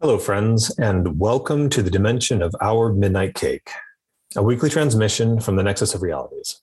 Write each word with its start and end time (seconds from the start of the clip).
Hello, 0.00 0.18
friends, 0.18 0.76
and 0.78 1.18
welcome 1.18 1.70
to 1.70 1.82
the 1.82 1.90
dimension 1.90 2.42
of 2.42 2.54
Our 2.60 2.92
Midnight 2.92 3.34
Cake, 3.34 3.70
a 4.36 4.42
weekly 4.42 4.68
transmission 4.68 5.40
from 5.40 5.56
the 5.56 5.62
Nexus 5.62 5.94
of 5.94 6.02
Realities. 6.02 6.60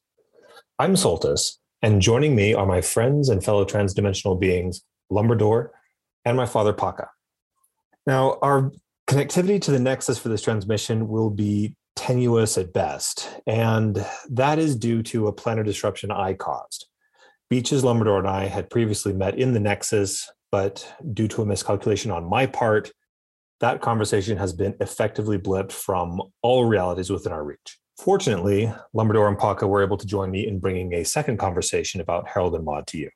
I'm 0.78 0.94
Soltis, 0.94 1.58
and 1.82 2.00
joining 2.00 2.36
me 2.36 2.54
are 2.54 2.68
my 2.68 2.82
friends 2.82 3.30
and 3.30 3.44
fellow 3.44 3.66
transdimensional 3.66 4.40
beings, 4.40 4.84
Lumberdor 5.12 5.70
and 6.26 6.38
my 6.38 6.46
father, 6.46 6.74
Paka. 6.74 7.10
Now, 8.06 8.38
our 8.42 8.72
connectivity 9.10 9.60
to 9.60 9.72
the 9.72 9.80
Nexus 9.80 10.20
for 10.20 10.30
this 10.30 10.44
transmission 10.44 11.08
will 11.08 11.32
be 11.32 11.76
tenuous 11.96 12.60
at 12.60 12.72
best, 12.74 13.28
and 13.48 14.06
that 14.30 14.60
is 14.60 14.76
due 14.76 15.02
to 15.02 15.28
a 15.28 15.34
planar 15.34 15.66
disruption 15.66 16.12
I 16.12 16.36
caused. 16.36 16.88
Beaches, 17.50 17.84
Lumberdor, 17.84 18.20
and 18.20 18.28
I 18.28 18.46
had 18.46 18.70
previously 18.70 19.12
met 19.12 19.40
in 19.40 19.54
the 19.54 19.60
Nexus, 19.60 20.30
but 20.52 20.88
due 21.12 21.28
to 21.30 21.42
a 21.42 21.46
miscalculation 21.46 22.12
on 22.12 22.30
my 22.30 22.46
part, 22.46 22.92
that 23.62 23.82
conversation 23.82 24.38
has 24.38 24.54
been 24.54 24.76
effectively 24.80 25.40
blipped 25.40 25.72
from 25.72 26.22
all 26.44 26.66
realities 26.66 27.10
within 27.10 27.32
our 27.32 27.44
reach. 27.44 27.80
Fortunately, 27.98 28.72
Lumberdor 28.96 29.28
and 29.28 29.40
Paka 29.40 29.68
were 29.68 29.84
able 29.84 29.98
to 29.98 30.06
join 30.06 30.30
me 30.30 30.48
in 30.48 30.60
bringing 30.60 30.94
a 30.94 31.04
second 31.04 31.38
conversation 31.38 32.00
about 32.00 32.28
Harold 32.30 32.54
and 32.54 32.64
Maude 32.64 32.86
to 32.88 33.00
you. 33.00 33.10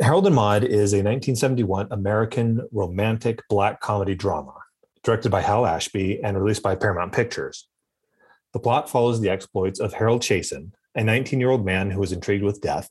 Harold 0.00 0.24
and 0.24 0.36
Maude 0.36 0.62
is 0.62 0.92
a 0.92 1.02
1971 1.02 1.88
American 1.90 2.60
romantic 2.70 3.40
black 3.48 3.80
comedy 3.80 4.14
drama 4.14 4.54
directed 5.02 5.30
by 5.30 5.40
Hal 5.40 5.66
Ashby 5.66 6.22
and 6.22 6.38
released 6.38 6.62
by 6.62 6.74
Paramount 6.74 7.12
Pictures. 7.12 7.68
The 8.52 8.60
plot 8.60 8.90
follows 8.90 9.20
the 9.20 9.30
exploits 9.30 9.80
of 9.80 9.94
Harold 9.94 10.22
Chasen, 10.22 10.72
a 10.94 11.02
19 11.02 11.40
year 11.40 11.50
old 11.50 11.64
man 11.64 11.90
who 11.90 12.02
is 12.02 12.12
intrigued 12.12 12.44
with 12.44 12.60
death 12.60 12.88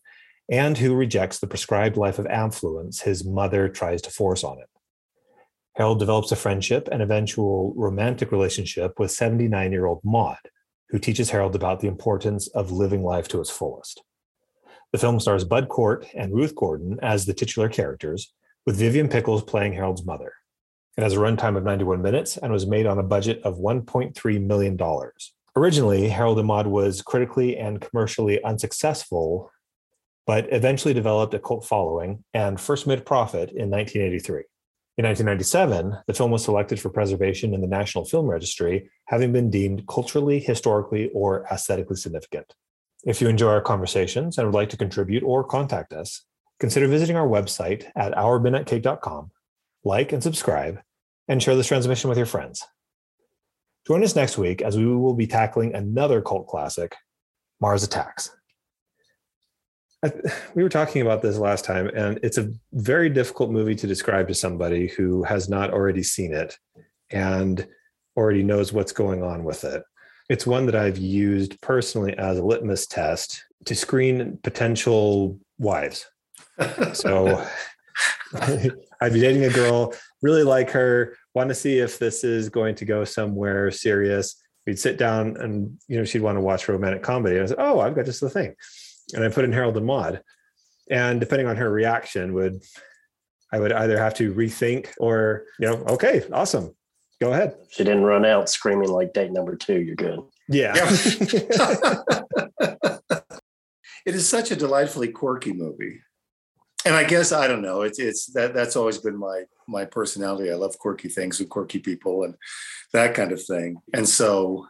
and 0.50 0.78
who 0.78 0.96
rejects 0.96 1.40
the 1.40 1.48
prescribed 1.48 1.98
life 1.98 2.20
of 2.20 2.28
affluence 2.28 3.02
his 3.02 3.24
mother 3.24 3.70
tries 3.70 4.02
to 4.02 4.10
force 4.10 4.44
on 4.44 4.58
him. 4.58 4.68
Harold 5.76 6.00
develops 6.00 6.32
a 6.32 6.36
friendship 6.36 6.90
and 6.92 7.02
eventual 7.02 7.74
romantic 7.78 8.32
relationship 8.32 9.00
with 9.00 9.12
79 9.12 9.72
year 9.72 9.86
old 9.86 10.02
Maude, 10.04 10.36
who 10.90 11.00
teaches 11.00 11.30
Harold 11.30 11.56
about 11.56 11.80
the 11.80 11.88
importance 11.88 12.48
of 12.50 12.72
living 12.72 13.04
life 13.04 13.28
to 13.30 13.40
its 13.40 13.50
fullest. 13.50 14.04
The 14.92 15.00
film 15.00 15.22
stars 15.22 15.46
Bud 15.46 15.70
Cort 15.70 16.06
and 16.14 16.34
Ruth 16.34 16.54
Gordon 16.54 17.00
as 17.02 17.26
the 17.26 17.34
titular 17.34 17.70
characters, 17.70 18.34
with 18.66 18.78
Vivian 18.78 19.08
Pickles 19.08 19.44
playing 19.44 19.74
Harold's 19.74 20.06
mother. 20.06 20.34
It 20.98 21.04
has 21.04 21.14
a 21.14 21.18
runtime 21.18 21.56
of 21.58 21.64
91 21.64 22.02
minutes 22.02 22.38
and 22.38 22.52
was 22.52 22.68
made 22.68 22.86
on 22.86 23.00
a 23.00 23.04
budget 23.04 23.42
of 23.44 23.58
$1.3 23.58 24.46
million. 24.46 24.78
Originally, 25.56 26.10
Harold 26.10 26.38
and 26.38 26.48
Maude 26.48 26.68
was 26.68 27.02
critically 27.02 27.58
and 27.58 27.82
commercially 27.82 28.44
unsuccessful, 28.44 29.52
but 30.28 30.52
eventually 30.52 30.94
developed 30.94 31.34
a 31.34 31.40
cult 31.40 31.66
following 31.66 32.24
and 32.34 32.60
first 32.60 32.88
made 32.88 33.06
profit 33.06 33.52
in 33.52 33.70
1983. 33.70 34.44
In 34.98 35.06
1997, 35.06 35.98
the 36.06 36.14
film 36.14 36.32
was 36.32 36.44
selected 36.44 36.80
for 36.80 36.90
preservation 36.90 37.54
in 37.54 37.62
the 37.62 37.68
National 37.68 38.06
Film 38.06 38.28
Registry, 38.28 38.90
having 39.06 39.32
been 39.32 39.50
deemed 39.50 39.88
culturally, 39.88 40.40
historically, 40.40 41.10
or 41.14 41.46
aesthetically 41.52 41.96
significant. 41.96 42.54
If 43.06 43.22
you 43.22 43.30
enjoy 43.30 43.52
our 43.52 43.62
conversations 43.62 44.38
and 44.38 44.48
would 44.48 44.54
like 44.54 44.70
to 44.70 44.78
contribute 44.78 45.24
or 45.24 45.44
contact 45.44 45.94
us, 45.94 46.26
consider 46.60 46.88
visiting 46.88 47.16
our 47.16 47.28
website 47.28 47.86
at 47.96 48.14
ourmidnightcake.com, 48.14 49.32
like 49.84 50.12
and 50.12 50.22
subscribe, 50.22 50.80
and 51.28 51.42
share 51.42 51.56
this 51.56 51.68
transmission 51.68 52.10
with 52.10 52.18
your 52.18 52.28
friends. 52.28 52.64
Join 53.88 54.04
us 54.04 54.16
next 54.16 54.38
week 54.38 54.62
as 54.62 54.78
we 54.78 54.86
will 54.86 55.14
be 55.14 55.28
tackling 55.28 55.74
another 55.74 56.22
cult 56.22 56.48
classic, 56.48 56.96
Mars 57.60 57.84
Attacks. 57.84 58.36
we 60.56 60.64
were 60.64 60.70
talking 60.70 61.02
about 61.02 61.22
this 61.22 61.38
last 61.38 61.66
time, 61.66 61.90
and 61.96 62.20
it's 62.24 62.38
a 62.38 62.52
very 62.74 63.10
difficult 63.10 63.52
movie 63.52 63.76
to 63.76 63.88
describe 63.88 64.28
to 64.28 64.34
somebody 64.34 64.88
who 64.88 65.24
has 65.24 65.50
not 65.50 65.72
already 65.72 66.04
seen 66.04 66.34
it 66.34 66.58
and 67.12 67.68
already 68.18 68.44
knows 68.44 68.74
what's 68.74 68.92
going 68.92 69.24
on 69.24 69.44
with 69.44 69.64
it. 69.64 69.84
It's 70.30 70.48
one 70.48 70.66
that 70.68 70.76
I've 70.76 70.98
used 70.98 71.60
personally 71.62 72.18
as 72.18 72.38
a 72.38 72.44
litmus 72.44 72.88
test 72.88 73.44
to 73.66 73.76
screen 73.76 74.40
potential 74.44 75.40
wives. 75.60 76.06
so 76.94 77.46
I'd 79.02 79.14
be 79.14 79.20
dating 79.20 79.46
a 79.46 79.50
girl, 79.50 79.94
really 80.22 80.44
like 80.44 80.70
her, 80.72 81.18
want 81.34 81.50
to 81.50 81.56
see 81.56 81.80
if 81.80 82.00
this 82.00 82.24
is 82.24 82.50
going 82.50 82.76
to 82.76 82.86
go 82.86 83.04
somewhere 83.04 83.72
serious. 83.72 84.36
We'd 84.66 84.80
sit 84.80 84.98
down 84.98 85.38
and 85.38 85.78
you 85.88 85.98
know 85.98 86.06
she'd 86.06 86.22
want 86.22 86.38
to 86.38 86.42
watch 86.42 86.68
romantic 86.68 87.02
comedy. 87.02 87.40
I 87.40 87.46
said, 87.46 87.58
"Oh, 87.60 87.80
I've 87.80 87.96
got 87.96 88.06
just 88.06 88.22
the 88.22 88.30
thing." 88.30 88.56
and 89.14 89.24
I 89.24 89.30
put 89.30 89.46
in 89.46 89.52
Harold 89.52 89.78
and 89.78 89.86
Maude. 89.86 90.22
And 90.90 91.20
depending 91.20 91.48
on 91.48 91.58
her 91.58 91.70
reaction, 91.70 92.34
would 92.34 92.64
I 93.54 93.60
would 93.60 93.72
either 93.72 93.98
have 93.98 94.14
to 94.16 94.34
rethink 94.34 94.90
or, 94.98 95.46
you 95.60 95.68
know, 95.68 95.84
okay, 95.90 96.24
awesome. 96.32 96.76
Go 97.20 97.34
ahead. 97.34 97.56
She 97.70 97.84
didn't 97.84 98.04
run 98.04 98.26
out 98.26 98.50
screaming 98.50 98.90
like 98.90 99.14
date 99.14 99.32
number 99.32 99.56
two, 99.56 99.80
you're 99.80 99.96
good. 99.96 100.22
Yeah. 100.48 100.74
it 104.06 104.16
is 104.16 104.28
such 104.28 104.52
a 104.52 104.56
delightfully 104.56 105.10
quirky 105.10 105.54
movie. 105.54 106.02
And 106.86 106.96
I 106.96 107.04
guess 107.04 107.32
I 107.32 107.48
don't 107.48 107.62
know. 107.62 107.82
It's 107.82 108.00
it's 108.00 108.26
that 108.34 108.54
that's 108.54 108.76
always 108.76 108.98
been 108.98 109.18
my 109.18 109.44
my 109.68 109.86
personality. 109.86 110.52
I 110.52 110.56
love 110.56 110.78
quirky 110.80 111.10
things 111.10 111.40
with 111.40 111.50
quirky 111.50 111.80
people 111.80 112.24
and 112.24 112.36
that 112.94 113.14
kind 113.14 113.32
of 113.32 113.44
thing. 113.44 113.82
And 113.94 114.08
so 114.08 114.68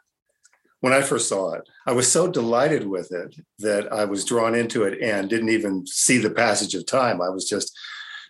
when 0.81 0.93
I 0.93 1.01
first 1.01 1.29
saw 1.29 1.53
it. 1.53 1.69
I 1.87 1.93
was 1.93 2.11
so 2.11 2.27
delighted 2.27 2.87
with 2.87 3.11
it 3.11 3.35
that 3.59 3.91
I 3.93 4.05
was 4.05 4.25
drawn 4.25 4.55
into 4.55 4.83
it 4.83 4.99
and 5.01 5.29
didn't 5.29 5.49
even 5.49 5.85
see 5.87 6.17
the 6.17 6.31
passage 6.31 6.75
of 6.75 6.85
time. 6.85 7.21
I 7.21 7.29
was 7.29 7.47
just 7.47 7.77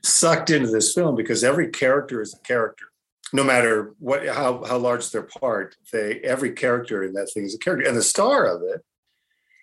sucked 0.04 0.50
into 0.50 0.70
this 0.70 0.94
film 0.94 1.16
because 1.16 1.44
every 1.44 1.70
character 1.70 2.22
is 2.22 2.34
a 2.34 2.48
character. 2.48 2.86
No 3.34 3.44
matter 3.44 3.96
what 4.00 4.28
how 4.28 4.64
how 4.66 4.78
large 4.78 5.10
their 5.10 5.24
part, 5.24 5.76
they 5.92 6.20
every 6.20 6.52
character 6.52 7.04
in 7.04 7.14
that 7.14 7.32
thing 7.34 7.46
is 7.46 7.56
a 7.56 7.58
character. 7.58 7.88
And 7.88 7.98
the 7.98 8.04
star 8.04 8.46
of 8.46 8.62
it 8.64 8.82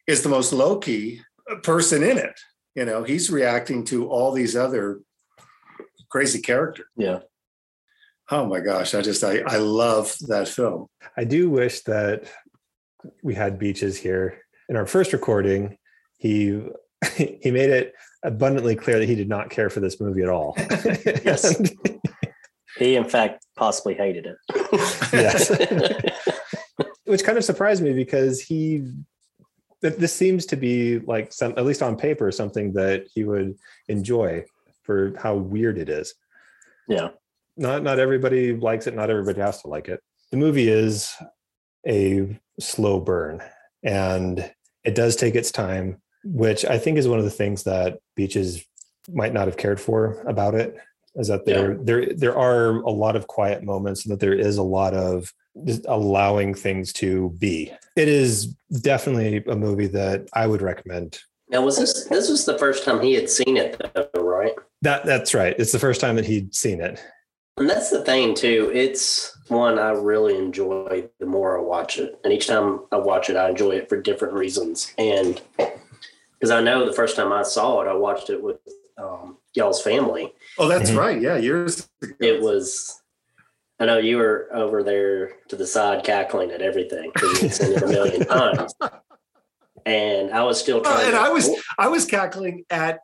is 0.06 0.22
the 0.22 0.30
most 0.30 0.54
low-key 0.54 1.20
person 1.62 2.02
in 2.02 2.16
it. 2.16 2.40
You 2.78 2.84
know, 2.84 3.02
he's 3.02 3.28
reacting 3.28 3.82
to 3.86 4.08
all 4.08 4.30
these 4.30 4.54
other 4.54 5.00
crazy 6.08 6.40
characters. 6.40 6.86
Yeah. 6.96 7.18
Oh 8.30 8.46
my 8.46 8.60
gosh, 8.60 8.94
I 8.94 9.02
just 9.02 9.24
I 9.24 9.40
I 9.40 9.56
love 9.56 10.14
that 10.28 10.46
film. 10.46 10.86
I 11.16 11.24
do 11.24 11.50
wish 11.50 11.80
that 11.80 12.30
we 13.24 13.34
had 13.34 13.58
beaches 13.58 13.96
here 13.96 14.42
in 14.68 14.76
our 14.76 14.86
first 14.86 15.12
recording 15.12 15.76
he 16.18 16.62
he 17.16 17.50
made 17.50 17.70
it 17.70 17.94
abundantly 18.22 18.76
clear 18.76 19.00
that 19.00 19.08
he 19.08 19.14
did 19.16 19.28
not 19.28 19.50
care 19.50 19.70
for 19.70 19.80
this 19.80 20.00
movie 20.00 20.22
at 20.22 20.28
all 20.28 20.54
yes 21.24 21.60
he 22.78 22.96
in 22.96 23.04
fact 23.04 23.46
possibly 23.56 23.94
hated 23.94 24.26
it 24.26 24.36
yes 25.12 25.48
which 27.04 27.24
kind 27.24 27.38
of 27.38 27.44
surprised 27.44 27.82
me 27.82 27.92
because 27.92 28.40
he 28.40 28.84
this 29.80 30.14
seems 30.14 30.46
to 30.46 30.56
be 30.56 30.98
like 31.00 31.32
some 31.32 31.54
at 31.56 31.64
least 31.64 31.82
on 31.82 31.96
paper 31.96 32.30
something 32.32 32.72
that 32.72 33.06
he 33.14 33.24
would 33.24 33.56
enjoy 33.88 34.44
for 34.82 35.12
how 35.18 35.34
weird 35.34 35.78
it 35.78 35.88
is. 35.88 36.14
Yeah. 36.88 37.10
Not 37.56 37.82
not 37.82 37.98
everybody 37.98 38.56
likes 38.56 38.86
it 38.86 38.94
not 38.94 39.10
everybody 39.10 39.40
has 39.40 39.62
to 39.62 39.68
like 39.68 39.88
it. 39.88 40.00
The 40.30 40.36
movie 40.36 40.68
is 40.68 41.14
a 41.86 42.38
slow 42.60 43.00
burn 43.00 43.40
and 43.82 44.50
it 44.84 44.94
does 44.94 45.16
take 45.16 45.34
its 45.34 45.50
time 45.50 46.00
which 46.24 46.64
i 46.64 46.76
think 46.78 46.98
is 46.98 47.06
one 47.06 47.18
of 47.18 47.24
the 47.24 47.30
things 47.30 47.62
that 47.62 47.98
beaches 48.16 48.64
might 49.12 49.32
not 49.32 49.46
have 49.46 49.56
cared 49.56 49.80
for 49.80 50.22
about 50.26 50.54
it 50.54 50.76
is 51.14 51.28
that 51.28 51.46
there 51.46 51.72
yeah. 51.72 51.78
there 51.82 52.14
there 52.14 52.38
are 52.38 52.76
a 52.80 52.90
lot 52.90 53.16
of 53.16 53.26
quiet 53.26 53.62
moments 53.62 54.04
and 54.04 54.12
that 54.12 54.20
there 54.20 54.34
is 54.34 54.56
a 54.56 54.62
lot 54.62 54.94
of 54.94 55.32
just 55.64 55.84
allowing 55.86 56.54
things 56.54 56.92
to 56.92 57.30
be 57.38 57.72
it 57.96 58.08
is 58.08 58.46
definitely 58.80 59.42
a 59.46 59.56
movie 59.56 59.86
that 59.86 60.28
i 60.34 60.46
would 60.46 60.62
recommend 60.62 61.20
now 61.50 61.62
was 61.62 61.78
this 61.78 62.04
this 62.08 62.28
was 62.28 62.44
the 62.44 62.58
first 62.58 62.84
time 62.84 63.00
he 63.00 63.14
had 63.14 63.28
seen 63.28 63.56
it 63.56 63.80
though 63.94 64.22
right 64.22 64.54
that 64.82 65.04
that's 65.04 65.34
right 65.34 65.54
it's 65.58 65.72
the 65.72 65.78
first 65.78 66.00
time 66.00 66.16
that 66.16 66.26
he'd 66.26 66.54
seen 66.54 66.80
it 66.80 67.02
and 67.58 67.68
that's 67.68 67.90
the 67.90 68.04
thing 68.04 68.34
too. 68.34 68.70
It's 68.72 69.36
one 69.48 69.78
I 69.78 69.90
really 69.90 70.36
enjoy 70.36 71.08
the 71.18 71.26
more 71.26 71.58
I 71.58 71.60
watch 71.60 71.98
it. 71.98 72.18
And 72.22 72.32
each 72.32 72.46
time 72.46 72.80
I 72.92 72.96
watch 72.96 73.30
it, 73.30 73.36
I 73.36 73.50
enjoy 73.50 73.72
it 73.72 73.88
for 73.88 74.00
different 74.00 74.34
reasons. 74.34 74.94
And 74.96 75.40
because 75.56 76.50
I 76.50 76.60
know 76.60 76.86
the 76.86 76.92
first 76.92 77.16
time 77.16 77.32
I 77.32 77.42
saw 77.42 77.80
it, 77.80 77.88
I 77.88 77.94
watched 77.94 78.30
it 78.30 78.40
with 78.40 78.58
um, 78.96 79.38
y'all's 79.54 79.82
family. 79.82 80.32
Oh, 80.56 80.68
that's 80.68 80.90
mm-hmm. 80.90 80.98
right. 80.98 81.20
Yeah, 81.20 81.36
yours. 81.36 81.88
It 82.20 82.40
was. 82.40 83.02
I 83.80 83.86
know 83.86 83.98
you 83.98 84.16
were 84.16 84.48
over 84.52 84.82
there 84.82 85.32
to 85.48 85.56
the 85.56 85.66
side 85.66 86.04
cackling 86.04 86.50
at 86.50 86.62
everything 86.62 87.10
because 87.14 87.42
you'd 87.42 87.52
seen 87.52 87.72
it 87.72 87.82
a 87.82 87.86
million 87.86 88.26
times. 88.26 88.74
And 89.86 90.32
I 90.32 90.42
was 90.42 90.60
still 90.60 90.80
trying. 90.80 91.06
and 91.06 91.12
to, 91.12 91.20
I 91.20 91.28
was 91.28 91.48
I 91.78 91.88
was 91.88 92.04
cackling 92.04 92.64
at 92.70 93.00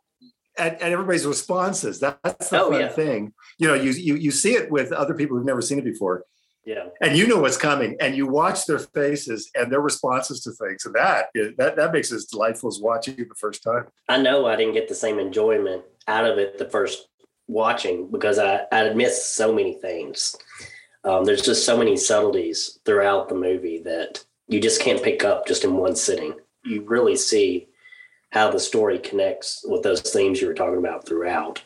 at, 0.58 0.80
at 0.82 0.92
everybody's 0.92 1.26
responses. 1.26 2.00
That's 2.00 2.50
the 2.50 2.60
oh, 2.60 2.70
fun 2.70 2.80
yeah. 2.80 2.88
thing. 2.88 3.32
You 3.58 3.68
know, 3.68 3.74
you, 3.74 3.92
you 3.92 4.16
you 4.16 4.30
see 4.30 4.54
it 4.54 4.70
with 4.70 4.92
other 4.92 5.14
people 5.14 5.36
who've 5.36 5.46
never 5.46 5.62
seen 5.62 5.78
it 5.78 5.84
before, 5.84 6.24
Yeah. 6.64 6.86
And 7.00 7.16
you 7.16 7.26
know 7.26 7.38
what's 7.38 7.56
coming, 7.56 7.96
and 8.00 8.16
you 8.16 8.26
watch 8.26 8.66
their 8.66 8.80
faces 8.80 9.50
and 9.54 9.70
their 9.70 9.80
responses 9.80 10.42
to 10.42 10.52
things, 10.52 10.84
and 10.84 10.94
that 10.94 11.26
that 11.56 11.76
that 11.76 11.92
makes 11.92 12.10
it 12.10 12.16
as 12.16 12.24
delightful 12.24 12.68
as 12.68 12.80
watching 12.80 13.14
it 13.18 13.28
the 13.28 13.34
first 13.36 13.62
time. 13.62 13.86
I 14.08 14.20
know 14.20 14.46
I 14.46 14.56
didn't 14.56 14.74
get 14.74 14.88
the 14.88 14.94
same 14.94 15.18
enjoyment 15.18 15.84
out 16.06 16.26
of 16.26 16.38
it 16.38 16.58
the 16.58 16.68
first 16.68 17.08
watching 17.48 18.10
because 18.10 18.38
I 18.38 18.66
I 18.72 18.92
missed 18.94 19.34
so 19.36 19.52
many 19.52 19.74
things. 19.74 20.36
Um, 21.04 21.24
there's 21.24 21.42
just 21.42 21.66
so 21.66 21.76
many 21.76 21.96
subtleties 21.96 22.78
throughout 22.84 23.28
the 23.28 23.34
movie 23.34 23.82
that 23.82 24.24
you 24.48 24.60
just 24.60 24.80
can't 24.80 25.02
pick 25.02 25.24
up 25.24 25.46
just 25.46 25.64
in 25.64 25.76
one 25.76 25.96
sitting. 25.96 26.34
You 26.64 26.82
really 26.82 27.16
see 27.16 27.68
how 28.30 28.50
the 28.50 28.58
story 28.58 28.98
connects 28.98 29.64
with 29.68 29.82
those 29.82 30.00
themes 30.00 30.40
you 30.40 30.48
were 30.48 30.54
talking 30.54 30.78
about 30.78 31.06
throughout, 31.06 31.62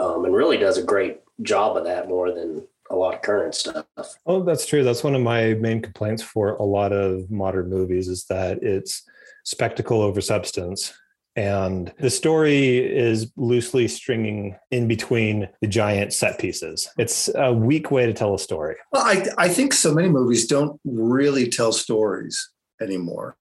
um, 0.00 0.24
and 0.24 0.34
really 0.34 0.58
does 0.58 0.78
a 0.78 0.82
great 0.82 1.20
job 1.42 1.76
of 1.76 1.84
that 1.84 2.08
more 2.08 2.32
than 2.32 2.66
a 2.90 2.94
lot 2.94 3.14
of 3.14 3.22
current 3.22 3.54
stuff. 3.54 3.86
Oh, 4.26 4.42
that's 4.42 4.66
true. 4.66 4.84
That's 4.84 5.02
one 5.02 5.14
of 5.14 5.22
my 5.22 5.54
main 5.54 5.80
complaints 5.80 6.22
for 6.22 6.50
a 6.56 6.62
lot 6.62 6.92
of 6.92 7.30
modern 7.30 7.70
movies 7.70 8.08
is 8.08 8.24
that 8.26 8.62
it's 8.62 9.02
spectacle 9.44 10.00
over 10.00 10.20
substance. 10.20 10.92
And 11.36 11.92
the 11.98 12.10
story 12.10 12.78
is 12.78 13.32
loosely 13.36 13.88
stringing 13.88 14.56
in 14.70 14.86
between 14.86 15.48
the 15.60 15.66
giant 15.66 16.12
set 16.12 16.38
pieces. 16.38 16.88
It's 16.96 17.28
a 17.34 17.52
weak 17.52 17.90
way 17.90 18.06
to 18.06 18.12
tell 18.12 18.34
a 18.34 18.38
story. 18.38 18.76
Well, 18.92 19.02
I, 19.02 19.26
I 19.36 19.48
think 19.48 19.72
so 19.72 19.92
many 19.92 20.08
movies 20.08 20.46
don't 20.46 20.80
really 20.84 21.48
tell 21.48 21.72
stories 21.72 22.50
anymore. 22.80 23.36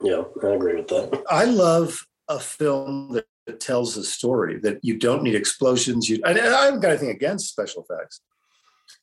Yeah, 0.00 0.22
I 0.44 0.48
agree 0.48 0.76
with 0.76 0.88
that. 0.88 1.24
I 1.28 1.44
love 1.44 2.06
a 2.28 2.38
film 2.38 3.12
that, 3.14 3.26
that 3.46 3.58
tells 3.58 3.96
a 3.96 4.04
story 4.04 4.60
that 4.60 4.78
you 4.82 4.96
don't 4.96 5.24
need 5.24 5.34
explosions. 5.34 6.08
You, 6.08 6.20
and 6.24 6.38
I 6.38 6.66
haven't 6.66 6.80
got 6.80 6.90
anything 6.90 7.10
against 7.10 7.48
special 7.48 7.84
effects, 7.88 8.20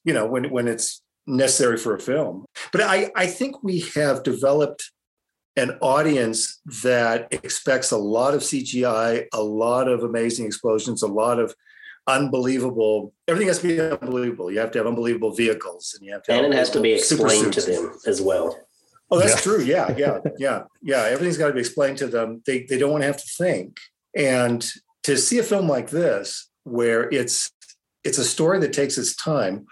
you 0.06 0.14
know, 0.14 0.26
when 0.26 0.50
when 0.52 0.70
it's 0.70 1.02
necessary 1.28 1.78
for 1.78 1.96
a 1.96 2.00
film. 2.00 2.46
But 2.72 2.82
I, 2.82 3.12
I 3.16 3.28
think 3.28 3.64
we 3.64 3.82
have 3.96 4.24
developed 4.24 4.92
an 5.58 5.78
audience 5.82 6.60
that 6.84 7.28
expects 7.32 7.92
a 7.92 7.98
lot 7.98 8.34
of 8.34 8.42
CGI, 8.42 9.26
a 9.34 9.42
lot 9.42 9.88
of 9.88 10.04
amazing 10.04 10.46
explosions, 10.46 11.02
a 11.02 11.08
lot 11.08 11.40
of 11.40 11.56
unbelievable. 12.08 13.14
Everything 13.28 13.48
has 13.48 13.60
to 13.60 13.68
be 13.68 13.80
unbelievable. 13.80 14.52
You 14.52 14.60
have 14.60 14.72
to 14.72 14.80
have 14.80 14.88
unbelievable 14.88 15.32
vehicles, 15.32 15.96
and 15.98 16.06
you 16.06 16.14
have 16.14 16.24
to. 16.24 16.34
And 16.34 16.46
it 16.46 16.54
has 16.58 16.70
to 16.72 16.82
be 16.82 16.94
explained 16.94 17.54
to 17.54 17.62
them 17.62 17.98
as 18.06 18.22
well. 18.22 18.60
Oh, 19.12 19.20
that's 19.20 19.34
Yeah. 19.36 19.42
true. 19.42 19.62
Yeah, 19.62 19.96
yeah, 19.98 20.20
yeah, 20.38 20.64
yeah. 20.82 21.04
Everything's 21.04 21.38
got 21.38 21.48
to 21.48 21.54
be 21.54 21.60
explained 21.60 21.98
to 22.00 22.08
them. 22.08 22.42
They 22.46 22.64
they 22.64 22.78
don't 22.78 22.92
want 22.92 23.04
to 23.04 23.08
have 23.08 23.18
to 23.18 23.32
think. 23.38 23.80
And 24.16 24.66
to 25.04 25.18
see 25.18 25.38
a 25.38 25.44
film 25.44 25.68
like 25.70 25.90
this, 25.90 26.50
where 26.64 27.10
it's 27.12 27.52
it's 28.04 28.18
a 28.18 28.24
story 28.26 28.60
that 28.60 28.74
takes 28.74 28.98
its 28.98 29.16
time 29.16 29.66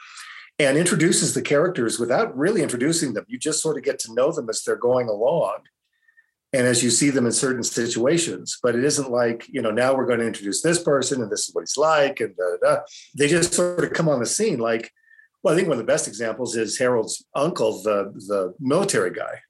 and 0.59 0.77
introduces 0.77 1.33
the 1.33 1.41
characters 1.41 2.00
without 2.00 2.35
really 2.38 2.62
introducing 2.62 3.13
them. 3.13 3.25
You 3.27 3.38
just 3.39 3.62
sort 3.62 3.77
of 3.77 3.83
get 3.83 4.00
to 4.00 4.13
know 4.13 4.31
them 4.31 4.50
as 4.50 4.63
they're 4.63 4.75
going 4.75 5.09
along. 5.09 5.57
And 6.53 6.67
as 6.67 6.83
you 6.83 6.91
see 6.91 7.09
them 7.09 7.25
in 7.25 7.31
certain 7.31 7.63
situations, 7.63 8.59
but 8.61 8.75
it 8.75 8.83
isn't 8.83 9.09
like, 9.09 9.47
you 9.50 9.61
know, 9.61 9.71
now 9.71 9.95
we're 9.95 10.05
going 10.05 10.19
to 10.19 10.27
introduce 10.27 10.61
this 10.61 10.81
person 10.81 11.21
and 11.21 11.31
this 11.31 11.50
is 11.50 11.55
what 11.55 11.61
he's 11.61 11.77
like. 11.77 12.19
And 12.19 12.35
da, 12.38 12.44
da, 12.61 12.75
da. 12.75 12.81
they 13.17 13.27
just 13.27 13.53
sort 13.53 13.83
of 13.83 13.94
come 13.94 14.07
on 14.07 14.19
the 14.19 14.25
scene 14.25 14.59
like, 14.59 14.91
well, 15.44 15.53
I 15.53 15.57
think 15.57 15.67
one 15.67 15.77
of 15.77 15.85
the 15.85 15.91
best 15.91 16.07
examples 16.07 16.55
is 16.55 16.77
Harold's 16.77 17.25
uncle, 17.35 17.83
the 17.83 18.13
the 18.27 18.53
military 18.59 19.11
guy. 19.11 19.41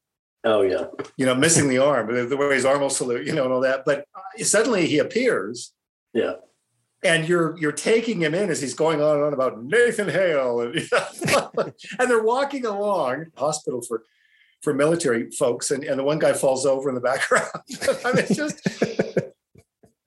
Oh 0.46 0.62
yeah, 0.62 0.86
You 1.16 1.26
know, 1.26 1.36
missing 1.36 1.70
the 1.70 1.78
arm, 1.78 2.14
the, 2.14 2.36
way 2.36 2.54
his 2.54 2.66
arm 2.66 2.82
will 2.82 2.90
salute, 2.90 3.26
you 3.26 3.34
know, 3.34 3.46
and 3.46 3.54
all 3.54 3.62
that. 3.62 3.86
But 3.86 4.06
uh, 4.14 4.44
suddenly 4.44 4.88
he 4.88 4.98
appears, 4.98 5.72
yeah. 6.14 6.34
and 7.02 7.30
you're 7.30 7.58
you're 7.60 7.72
taking 7.72 8.22
him 8.22 8.34
in 8.34 8.50
as 8.50 8.60
he's 8.60 8.74
going 8.74 9.02
on 9.02 9.16
and 9.18 9.26
on 9.26 9.34
about 9.34 9.64
Nathan 9.64 10.10
Hale, 10.10 10.62
and, 10.62 10.76
and 12.00 12.10
they're 12.10 12.24
walking 12.24 12.66
along 12.66 13.28
hospital 13.38 13.82
for 13.82 14.04
for 14.64 14.74
military 14.74 15.30
folks, 15.30 15.72
and, 15.72 15.84
and 15.84 16.00
the 16.00 16.04
one 16.04 16.18
guy 16.18 16.34
falls 16.34 16.66
over 16.66 16.88
in 16.90 16.96
the 16.96 17.02
background. 17.02 17.50
I 18.06 18.14
mean, 18.14 18.26
it's 18.30 18.36
just 18.36 18.68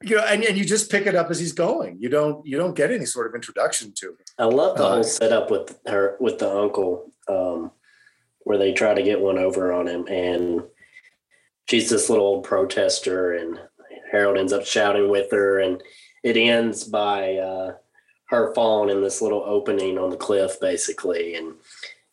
you 0.02 0.16
know, 0.16 0.24
and, 0.24 0.42
and 0.44 0.56
you 0.56 0.64
just 0.64 0.90
pick 0.90 1.06
it 1.06 1.14
up 1.14 1.30
as 1.30 1.38
he's 1.38 1.52
going. 1.52 1.98
You 2.00 2.08
don't 2.08 2.44
you 2.46 2.56
don't 2.56 2.74
get 2.74 2.90
any 2.90 3.04
sort 3.04 3.26
of 3.26 3.34
introduction 3.34 3.92
to 3.96 4.10
him. 4.10 4.16
I 4.38 4.44
love 4.46 4.76
the 4.76 4.84
Uh, 4.84 4.94
whole 4.94 5.04
setup 5.04 5.50
with 5.50 5.78
her 5.86 6.16
with 6.18 6.38
the 6.38 6.50
uncle, 6.50 7.12
um, 7.28 7.70
where 8.40 8.58
they 8.58 8.72
try 8.72 8.94
to 8.94 9.02
get 9.02 9.20
one 9.20 9.38
over 9.38 9.72
on 9.72 9.86
him, 9.86 10.06
and 10.08 10.62
she's 11.68 11.90
this 11.90 12.08
little 12.08 12.24
old 12.24 12.44
protester, 12.44 13.34
and 13.34 13.60
Harold 14.10 14.38
ends 14.38 14.52
up 14.54 14.64
shouting 14.64 15.10
with 15.10 15.30
her, 15.32 15.60
and 15.60 15.82
it 16.22 16.36
ends 16.36 16.84
by 16.84 17.36
uh, 17.36 17.72
her 18.30 18.54
falling 18.54 18.88
in 18.88 19.02
this 19.02 19.20
little 19.20 19.42
opening 19.44 19.98
on 19.98 20.10
the 20.10 20.16
cliff, 20.16 20.58
basically, 20.60 21.34
and 21.34 21.54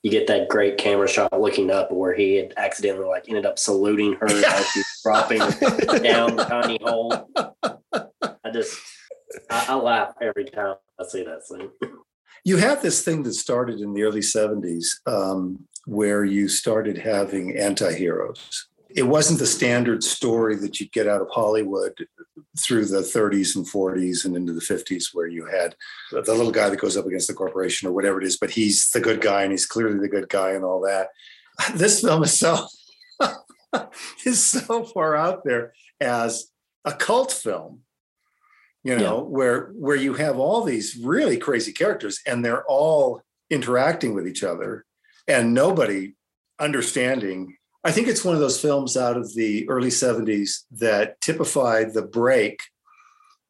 you 0.03 0.11
get 0.11 0.27
that 0.27 0.49
great 0.49 0.77
camera 0.77 1.07
shot 1.07 1.39
looking 1.39 1.71
up 1.71 1.91
where 1.91 2.13
he 2.13 2.35
had 2.35 2.53
accidentally 2.57 3.07
like 3.07 3.27
ended 3.29 3.45
up 3.45 3.57
saluting 3.57 4.13
her 4.13 4.27
as 4.27 4.67
she's 4.67 5.01
dropping 5.01 5.39
down 5.39 6.35
the 6.35 6.45
tiny 6.47 6.77
hole. 6.83 7.29
I 8.43 8.51
just 8.51 8.77
I, 9.49 9.65
I 9.69 9.75
laugh 9.75 10.13
every 10.21 10.45
time 10.45 10.75
I 10.99 11.05
see 11.05 11.23
that 11.23 11.47
scene. 11.47 11.69
you 12.43 12.57
had 12.57 12.81
this 12.81 13.03
thing 13.03 13.23
that 13.23 13.33
started 13.33 13.79
in 13.79 13.93
the 13.93 14.03
early 14.03 14.19
70s 14.19 14.87
um, 15.07 15.65
where 15.85 16.25
you 16.25 16.49
started 16.49 16.97
having 16.97 17.57
anti-heroes 17.57 18.67
it 18.95 19.03
wasn't 19.03 19.39
the 19.39 19.45
standard 19.45 20.03
story 20.03 20.55
that 20.55 20.79
you'd 20.79 20.91
get 20.91 21.07
out 21.07 21.21
of 21.21 21.29
hollywood 21.29 21.93
through 22.59 22.85
the 22.85 22.99
30s 22.99 23.55
and 23.55 23.65
40s 23.65 24.25
and 24.25 24.35
into 24.35 24.53
the 24.53 24.61
50s 24.61 25.07
where 25.13 25.27
you 25.27 25.45
had 25.45 25.75
the 26.11 26.33
little 26.33 26.51
guy 26.51 26.69
that 26.69 26.79
goes 26.79 26.97
up 26.97 27.05
against 27.05 27.27
the 27.27 27.33
corporation 27.33 27.87
or 27.87 27.93
whatever 27.93 28.21
it 28.21 28.27
is 28.27 28.37
but 28.37 28.51
he's 28.51 28.89
the 28.91 28.99
good 28.99 29.21
guy 29.21 29.43
and 29.43 29.51
he's 29.51 29.65
clearly 29.65 29.99
the 29.99 30.07
good 30.07 30.29
guy 30.29 30.51
and 30.51 30.63
all 30.63 30.81
that. 30.81 31.09
This 31.75 32.01
film 32.01 32.23
is 32.23 32.37
so 32.37 32.67
is 34.25 34.43
so 34.43 34.83
far 34.85 35.15
out 35.15 35.43
there 35.43 35.73
as 36.01 36.47
a 36.85 36.91
cult 36.91 37.31
film 37.31 37.81
you 38.83 38.97
know 38.97 39.21
where 39.21 39.67
where 39.73 39.95
you 39.95 40.15
have 40.15 40.37
all 40.37 40.63
these 40.63 40.99
really 41.01 41.37
crazy 41.37 41.71
characters 41.71 42.19
and 42.27 42.43
they're 42.43 42.65
all 42.65 43.21
interacting 43.49 44.13
with 44.13 44.27
each 44.27 44.43
other 44.43 44.85
and 45.27 45.53
nobody 45.53 46.15
understanding 46.59 47.55
i 47.83 47.91
think 47.91 48.07
it's 48.07 48.25
one 48.25 48.35
of 48.35 48.41
those 48.41 48.59
films 48.59 48.97
out 48.97 49.17
of 49.17 49.33
the 49.35 49.67
early 49.69 49.89
70s 49.89 50.63
that 50.71 51.19
typified 51.21 51.93
the 51.93 52.01
break 52.01 52.61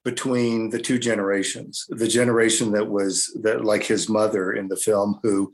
between 0.03 0.69
the 0.69 0.79
two 0.79 0.99
generations 0.99 1.85
the 1.89 2.07
generation 2.07 2.71
that 2.71 2.87
was 2.87 3.35
that 3.41 3.63
like 3.63 3.83
his 3.83 4.09
mother 4.09 4.53
in 4.53 4.67
the 4.67 4.75
film 4.75 5.19
who 5.23 5.51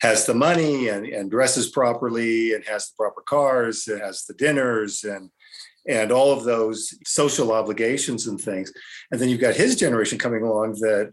has 0.00 0.26
the 0.26 0.34
money 0.34 0.88
and, 0.88 1.06
and 1.06 1.30
dresses 1.30 1.70
properly 1.70 2.54
and 2.54 2.64
has 2.64 2.88
the 2.88 2.94
proper 2.96 3.22
cars 3.22 3.86
and 3.86 4.00
has 4.00 4.24
the 4.24 4.34
dinners 4.34 5.04
and 5.04 5.30
and 5.88 6.12
all 6.12 6.32
of 6.32 6.44
those 6.44 6.94
social 7.04 7.52
obligations 7.52 8.26
and 8.26 8.40
things. 8.40 8.72
And 9.10 9.20
then 9.20 9.28
you've 9.28 9.40
got 9.40 9.56
his 9.56 9.76
generation 9.76 10.18
coming 10.18 10.42
along 10.42 10.74
that 10.80 11.12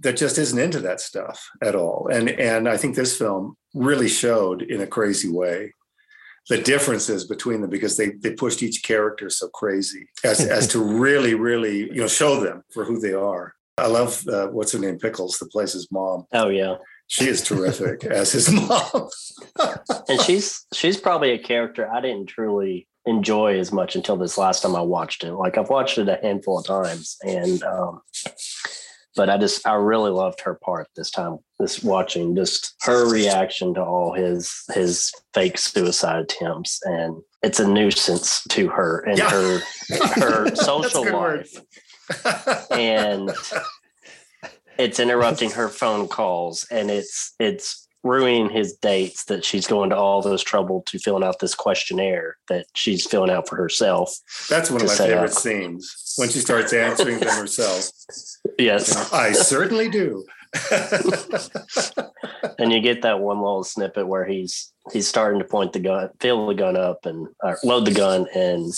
that 0.00 0.16
just 0.16 0.38
isn't 0.38 0.58
into 0.58 0.80
that 0.80 1.00
stuff 1.00 1.48
at 1.62 1.74
all. 1.74 2.08
And 2.12 2.28
and 2.28 2.68
i 2.68 2.76
think 2.76 2.94
this 2.94 3.16
film 3.16 3.56
really 3.74 4.08
showed 4.08 4.62
in 4.62 4.80
a 4.80 4.86
crazy 4.86 5.28
way 5.28 5.72
the 6.48 6.58
differences 6.58 7.24
between 7.24 7.60
them 7.60 7.70
because 7.70 7.96
they 7.96 8.10
they 8.10 8.32
pushed 8.32 8.62
each 8.62 8.82
character 8.82 9.28
so 9.30 9.48
crazy 9.48 10.08
as 10.24 10.40
as 10.40 10.68
to 10.68 10.78
really 11.00 11.34
really 11.34 11.92
you 11.92 12.00
know 12.00 12.08
show 12.08 12.40
them 12.40 12.62
for 12.72 12.84
who 12.84 13.00
they 13.00 13.12
are. 13.12 13.54
I 13.78 13.88
love 13.88 14.26
uh, 14.28 14.48
what's 14.48 14.72
her 14.72 14.78
name? 14.78 14.98
Pickles 14.98 15.38
the 15.38 15.46
plays 15.46 15.72
his 15.72 15.90
mom. 15.90 16.24
Oh 16.32 16.48
yeah. 16.48 16.76
she 17.08 17.28
is 17.28 17.42
terrific 17.42 18.04
as 18.20 18.32
his 18.32 18.50
mom. 18.50 19.08
And 20.08 20.20
she's 20.20 20.66
she's 20.72 20.96
probably 20.96 21.32
a 21.32 21.38
character 21.38 21.90
I 21.90 22.00
didn't 22.00 22.26
truly 22.26 22.86
enjoy 23.06 23.58
as 23.58 23.72
much 23.72 23.96
until 23.96 24.16
this 24.16 24.38
last 24.38 24.62
time 24.62 24.76
I 24.76 24.82
watched 24.82 25.24
it. 25.24 25.32
Like 25.32 25.58
I've 25.58 25.70
watched 25.70 25.98
it 25.98 26.08
a 26.08 26.18
handful 26.22 26.58
of 26.58 26.66
times, 26.66 27.16
and 27.22 27.62
um, 27.64 28.02
but 29.16 29.30
I 29.30 29.38
just 29.38 29.66
I 29.66 29.74
really 29.74 30.10
loved 30.10 30.40
her 30.42 30.54
part 30.62 30.86
this 30.94 31.10
time. 31.10 31.38
This 31.58 31.82
watching 31.82 32.36
just 32.36 32.74
her 32.82 33.10
reaction 33.10 33.74
to 33.74 33.82
all 33.82 34.12
his 34.12 34.52
his 34.74 35.10
fake 35.34 35.58
suicide 35.58 36.20
attempts, 36.20 36.78
and 36.84 37.16
it's 37.42 37.58
a 37.58 37.66
nuisance 37.66 38.42
to 38.50 38.68
her 38.68 39.00
and 39.00 39.18
Yeah. 39.18 39.30
her 39.30 39.60
her 40.20 40.54
social 40.54 41.04
life 41.10 41.50
and 42.70 43.30
it's 44.78 45.00
interrupting 45.00 45.50
her 45.50 45.68
phone 45.68 46.06
calls 46.08 46.66
and 46.70 46.90
it's 46.90 47.34
it's 47.40 47.85
ruining 48.06 48.50
his 48.50 48.74
dates 48.74 49.24
that 49.24 49.44
she's 49.44 49.66
going 49.66 49.90
to 49.90 49.96
all 49.96 50.22
those 50.22 50.42
trouble 50.42 50.82
to 50.86 50.98
filling 50.98 51.24
out 51.24 51.38
this 51.40 51.54
questionnaire 51.54 52.36
that 52.48 52.66
she's 52.74 53.06
filling 53.06 53.30
out 53.30 53.48
for 53.48 53.56
herself 53.56 54.16
That's 54.48 54.70
one 54.70 54.82
of 54.82 54.88
my 54.88 54.94
favorite 54.94 55.34
scenes 55.34 56.14
when 56.16 56.28
she 56.28 56.38
starts 56.40 56.72
answering 56.72 57.20
them 57.20 57.36
herself. 57.36 57.90
yes 58.58 59.12
I 59.12 59.32
certainly 59.32 59.88
do. 59.88 60.24
and 62.58 62.72
you 62.72 62.80
get 62.80 63.02
that 63.02 63.20
one 63.20 63.38
little 63.38 63.64
snippet 63.64 64.06
where 64.06 64.24
he's 64.24 64.72
he's 64.92 65.08
starting 65.08 65.38
to 65.40 65.44
point 65.44 65.72
the 65.72 65.80
gun 65.80 66.08
fill 66.20 66.46
the 66.46 66.54
gun 66.54 66.76
up 66.76 67.04
and 67.04 67.26
load 67.62 67.84
the 67.84 67.92
gun 67.92 68.26
and 68.34 68.72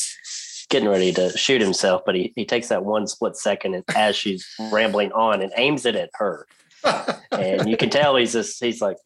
getting 0.71 0.89
ready 0.89 1.13
to 1.13 1.31
shoot 1.37 1.61
himself 1.61 2.03
but 2.05 2.17
he, 2.17 2.33
he 2.35 2.45
takes 2.45 2.69
that 2.69 2.85
one 2.85 3.07
split 3.07 3.37
second 3.37 3.75
and 3.75 3.85
as 3.95 4.17
she's 4.17 4.47
rambling 4.73 5.13
on 5.13 5.41
and 5.41 5.53
aims 5.57 5.87
it 5.87 5.95
at 5.95 6.11
her 6.15 6.47
and 7.33 7.69
you 7.69 7.77
can 7.77 7.91
tell 7.91 8.17
he's 8.17 8.33
just 8.33 8.63
he's 8.63 8.81
like, 8.81 8.97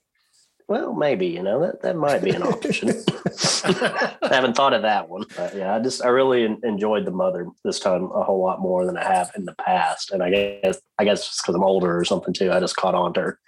well, 0.72 0.94
maybe 0.94 1.26
you 1.26 1.42
know 1.42 1.60
that 1.60 1.82
that 1.82 1.96
might 1.96 2.24
be 2.24 2.30
an 2.30 2.42
option. 2.42 2.88
I 3.64 4.16
haven't 4.30 4.56
thought 4.56 4.72
of 4.72 4.80
that 4.80 5.06
one, 5.06 5.26
but 5.36 5.54
yeah, 5.54 5.74
I 5.74 5.80
just 5.80 6.02
I 6.02 6.08
really 6.08 6.44
enjoyed 6.62 7.04
the 7.04 7.10
mother 7.10 7.46
this 7.62 7.78
time 7.78 8.04
a 8.04 8.24
whole 8.24 8.40
lot 8.40 8.62
more 8.62 8.86
than 8.86 8.96
I 8.96 9.04
have 9.04 9.30
in 9.36 9.44
the 9.44 9.54
past, 9.56 10.12
and 10.12 10.22
I 10.22 10.30
guess 10.30 10.80
I 10.98 11.04
guess 11.04 11.26
it's 11.28 11.42
because 11.42 11.56
I'm 11.56 11.62
older 11.62 11.94
or 11.94 12.06
something 12.06 12.32
too, 12.32 12.50
I 12.50 12.58
just 12.58 12.76
caught 12.76 12.94
on 12.94 13.12
to 13.14 13.20
her, 13.20 13.38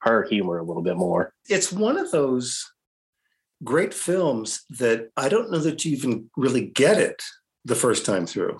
her 0.00 0.22
humor 0.22 0.56
a 0.56 0.64
little 0.64 0.82
bit 0.82 0.96
more. 0.96 1.34
It's 1.50 1.70
one 1.70 1.98
of 1.98 2.10
those 2.12 2.66
great 3.62 3.92
films 3.92 4.62
that 4.70 5.10
I 5.18 5.28
don't 5.28 5.50
know 5.50 5.58
that 5.58 5.84
you 5.84 5.92
even 5.92 6.30
really 6.34 6.64
get 6.64 6.96
it 6.96 7.22
the 7.66 7.74
first 7.74 8.06
time 8.06 8.24
through. 8.24 8.58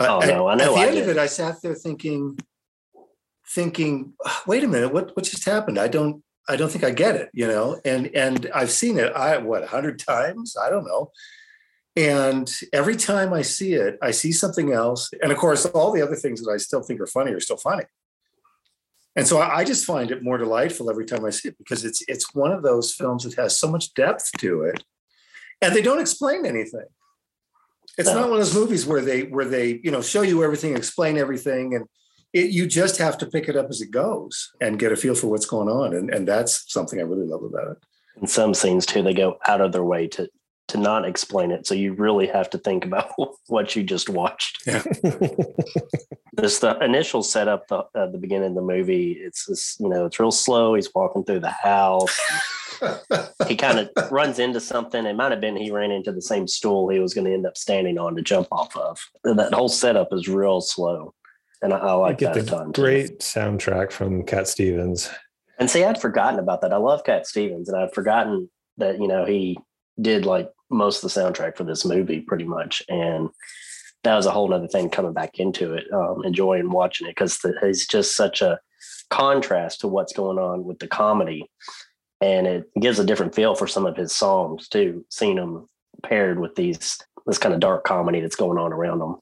Oh 0.00 0.18
no, 0.18 0.48
I 0.48 0.54
know. 0.54 0.64
At 0.64 0.74
the 0.74 0.80
I 0.80 0.86
end 0.88 0.96
did. 0.96 1.04
of 1.04 1.08
it, 1.08 1.18
I 1.18 1.28
sat 1.28 1.62
there 1.62 1.74
thinking, 1.74 2.38
thinking, 3.48 4.12
wait 4.46 4.64
a 4.64 4.68
minute, 4.68 4.92
what 4.92 5.16
what 5.16 5.24
just 5.24 5.46
happened? 5.46 5.78
I 5.78 5.88
don't 5.88 6.22
I 6.48 6.56
don't 6.56 6.70
think 6.70 6.84
I 6.84 6.90
get 6.90 7.14
it, 7.16 7.30
you 7.32 7.46
know. 7.46 7.80
And 7.84 8.08
and 8.14 8.50
I've 8.54 8.70
seen 8.70 8.98
it 8.98 9.12
I 9.12 9.38
what 9.38 9.62
a 9.62 9.66
hundred 9.68 9.98
times, 9.98 10.56
I 10.56 10.70
don't 10.70 10.84
know. 10.84 11.10
And 11.94 12.50
every 12.72 12.96
time 12.96 13.32
I 13.32 13.42
see 13.42 13.74
it, 13.74 13.98
I 14.02 14.12
see 14.12 14.32
something 14.32 14.72
else. 14.72 15.10
And 15.22 15.30
of 15.30 15.38
course, 15.38 15.66
all 15.66 15.92
the 15.92 16.02
other 16.02 16.16
things 16.16 16.42
that 16.42 16.50
I 16.50 16.56
still 16.56 16.82
think 16.82 17.00
are 17.00 17.06
funny 17.06 17.32
are 17.32 17.40
still 17.40 17.58
funny. 17.58 17.84
And 19.14 19.26
so 19.26 19.38
I, 19.38 19.58
I 19.58 19.64
just 19.64 19.84
find 19.84 20.10
it 20.10 20.22
more 20.22 20.38
delightful 20.38 20.88
every 20.88 21.04
time 21.04 21.24
I 21.24 21.30
see 21.30 21.48
it 21.48 21.58
because 21.58 21.84
it's 21.84 22.02
it's 22.08 22.34
one 22.34 22.50
of 22.50 22.62
those 22.62 22.94
films 22.94 23.24
that 23.24 23.34
has 23.34 23.58
so 23.58 23.70
much 23.70 23.92
depth 23.94 24.30
to 24.38 24.62
it, 24.62 24.82
and 25.60 25.74
they 25.74 25.82
don't 25.82 26.00
explain 26.00 26.46
anything. 26.46 26.86
It's 27.98 28.08
No. 28.08 28.20
not 28.20 28.30
one 28.30 28.40
of 28.40 28.44
those 28.46 28.54
movies 28.54 28.86
where 28.86 29.02
they 29.02 29.24
where 29.24 29.44
they 29.44 29.80
you 29.84 29.90
know 29.90 30.00
show 30.00 30.22
you 30.22 30.42
everything, 30.42 30.74
explain 30.76 31.18
everything, 31.18 31.74
and 31.74 31.84
it, 32.32 32.50
you 32.50 32.66
just 32.66 32.98
have 32.98 33.18
to 33.18 33.26
pick 33.26 33.48
it 33.48 33.56
up 33.56 33.68
as 33.68 33.80
it 33.80 33.90
goes 33.90 34.52
and 34.60 34.78
get 34.78 34.92
a 34.92 34.96
feel 34.96 35.14
for 35.14 35.28
what's 35.28 35.46
going 35.46 35.68
on. 35.68 35.94
And 35.94 36.12
and 36.12 36.26
that's 36.26 36.70
something 36.72 36.98
I 36.98 37.02
really 37.02 37.26
love 37.26 37.42
about 37.42 37.72
it. 37.72 37.78
in 38.20 38.26
some 38.26 38.54
scenes 38.54 38.86
too, 38.86 39.02
they 39.02 39.14
go 39.14 39.38
out 39.46 39.60
of 39.60 39.72
their 39.72 39.84
way 39.84 40.08
to 40.08 40.28
to 40.68 40.78
not 40.78 41.04
explain 41.04 41.50
it, 41.50 41.66
so 41.66 41.74
you 41.74 41.92
really 41.92 42.26
have 42.26 42.48
to 42.50 42.58
think 42.58 42.84
about 42.84 43.12
what 43.48 43.76
you 43.76 43.82
just 43.82 44.08
watched. 44.08 44.64
this 44.64 46.58
the 46.60 46.78
initial 46.80 47.22
setup 47.22 47.68
the, 47.68 47.84
at 47.94 48.12
the 48.12 48.18
beginning 48.18 48.50
of 48.50 48.54
the 48.54 48.62
movie 48.62 49.12
it's 49.12 49.44
this 49.46 49.76
you 49.78 49.88
know 49.88 50.06
it's 50.06 50.18
real 50.18 50.32
slow. 50.32 50.74
He's 50.74 50.92
walking 50.94 51.24
through 51.24 51.40
the 51.40 51.50
house. 51.50 52.18
He 53.46 53.54
kind 53.54 53.78
of 53.78 54.10
runs 54.10 54.40
into 54.40 54.58
something. 54.58 55.06
It 55.06 55.14
might 55.14 55.30
have 55.30 55.40
been 55.40 55.54
he 55.54 55.70
ran 55.70 55.92
into 55.92 56.10
the 56.10 56.22
same 56.22 56.48
stool 56.48 56.88
he 56.88 56.98
was 56.98 57.14
going 57.14 57.26
to 57.26 57.32
end 57.32 57.46
up 57.46 57.56
standing 57.56 57.96
on 57.96 58.16
to 58.16 58.22
jump 58.22 58.48
off 58.50 58.76
of. 58.76 58.98
That 59.22 59.54
whole 59.54 59.68
setup 59.68 60.08
is 60.12 60.28
real 60.28 60.60
slow 60.60 61.14
and 61.62 61.72
i, 61.72 61.78
I 61.78 61.92
like 61.92 62.18
get 62.18 62.34
that 62.34 62.42
a 62.42 62.42
the 62.42 62.72
great 62.72 63.20
soundtrack 63.20 63.92
from 63.92 64.24
Cat 64.24 64.48
Stevens. 64.48 65.10
and 65.58 65.70
see 65.70 65.84
i'd 65.84 66.00
forgotten 66.00 66.38
about 66.38 66.60
that. 66.62 66.72
I 66.72 66.76
love 66.78 67.04
cat 67.04 67.26
stevens 67.26 67.68
and 67.68 67.78
i'd 67.78 67.94
forgotten 67.94 68.50
that 68.78 69.00
you 69.00 69.08
know 69.08 69.24
he 69.24 69.58
did 70.00 70.24
like 70.26 70.50
most 70.70 71.04
of 71.04 71.12
the 71.12 71.20
soundtrack 71.20 71.56
for 71.56 71.64
this 71.64 71.84
movie 71.84 72.20
pretty 72.20 72.44
much. 72.44 72.82
And 72.88 73.28
that 74.04 74.16
was 74.16 74.26
a 74.26 74.30
whole 74.30 74.52
other 74.52 74.66
thing 74.66 74.90
coming 74.90 75.12
back 75.12 75.38
into 75.38 75.74
it 75.74 75.84
um, 75.92 76.22
enjoying 76.24 76.70
watching 76.70 77.06
it 77.06 77.10
because 77.10 77.38
he's 77.60 77.86
just 77.86 78.16
such 78.16 78.42
a 78.42 78.58
contrast 79.10 79.80
to 79.80 79.88
what's 79.88 80.12
going 80.12 80.38
on 80.38 80.64
with 80.64 80.78
the 80.78 80.88
comedy. 80.88 81.48
And 82.20 82.46
it 82.46 82.64
gives 82.80 82.98
a 82.98 83.04
different 83.04 83.34
feel 83.34 83.54
for 83.54 83.66
some 83.66 83.86
of 83.86 83.96
his 83.96 84.12
songs 84.12 84.68
too 84.68 85.04
seeing 85.10 85.36
them 85.36 85.68
paired 86.02 86.40
with 86.40 86.54
these 86.56 86.98
this 87.26 87.38
kind 87.38 87.54
of 87.54 87.60
dark 87.60 87.84
comedy 87.84 88.20
that's 88.20 88.34
going 88.34 88.58
on 88.58 88.72
around 88.72 88.98
them 88.98 89.16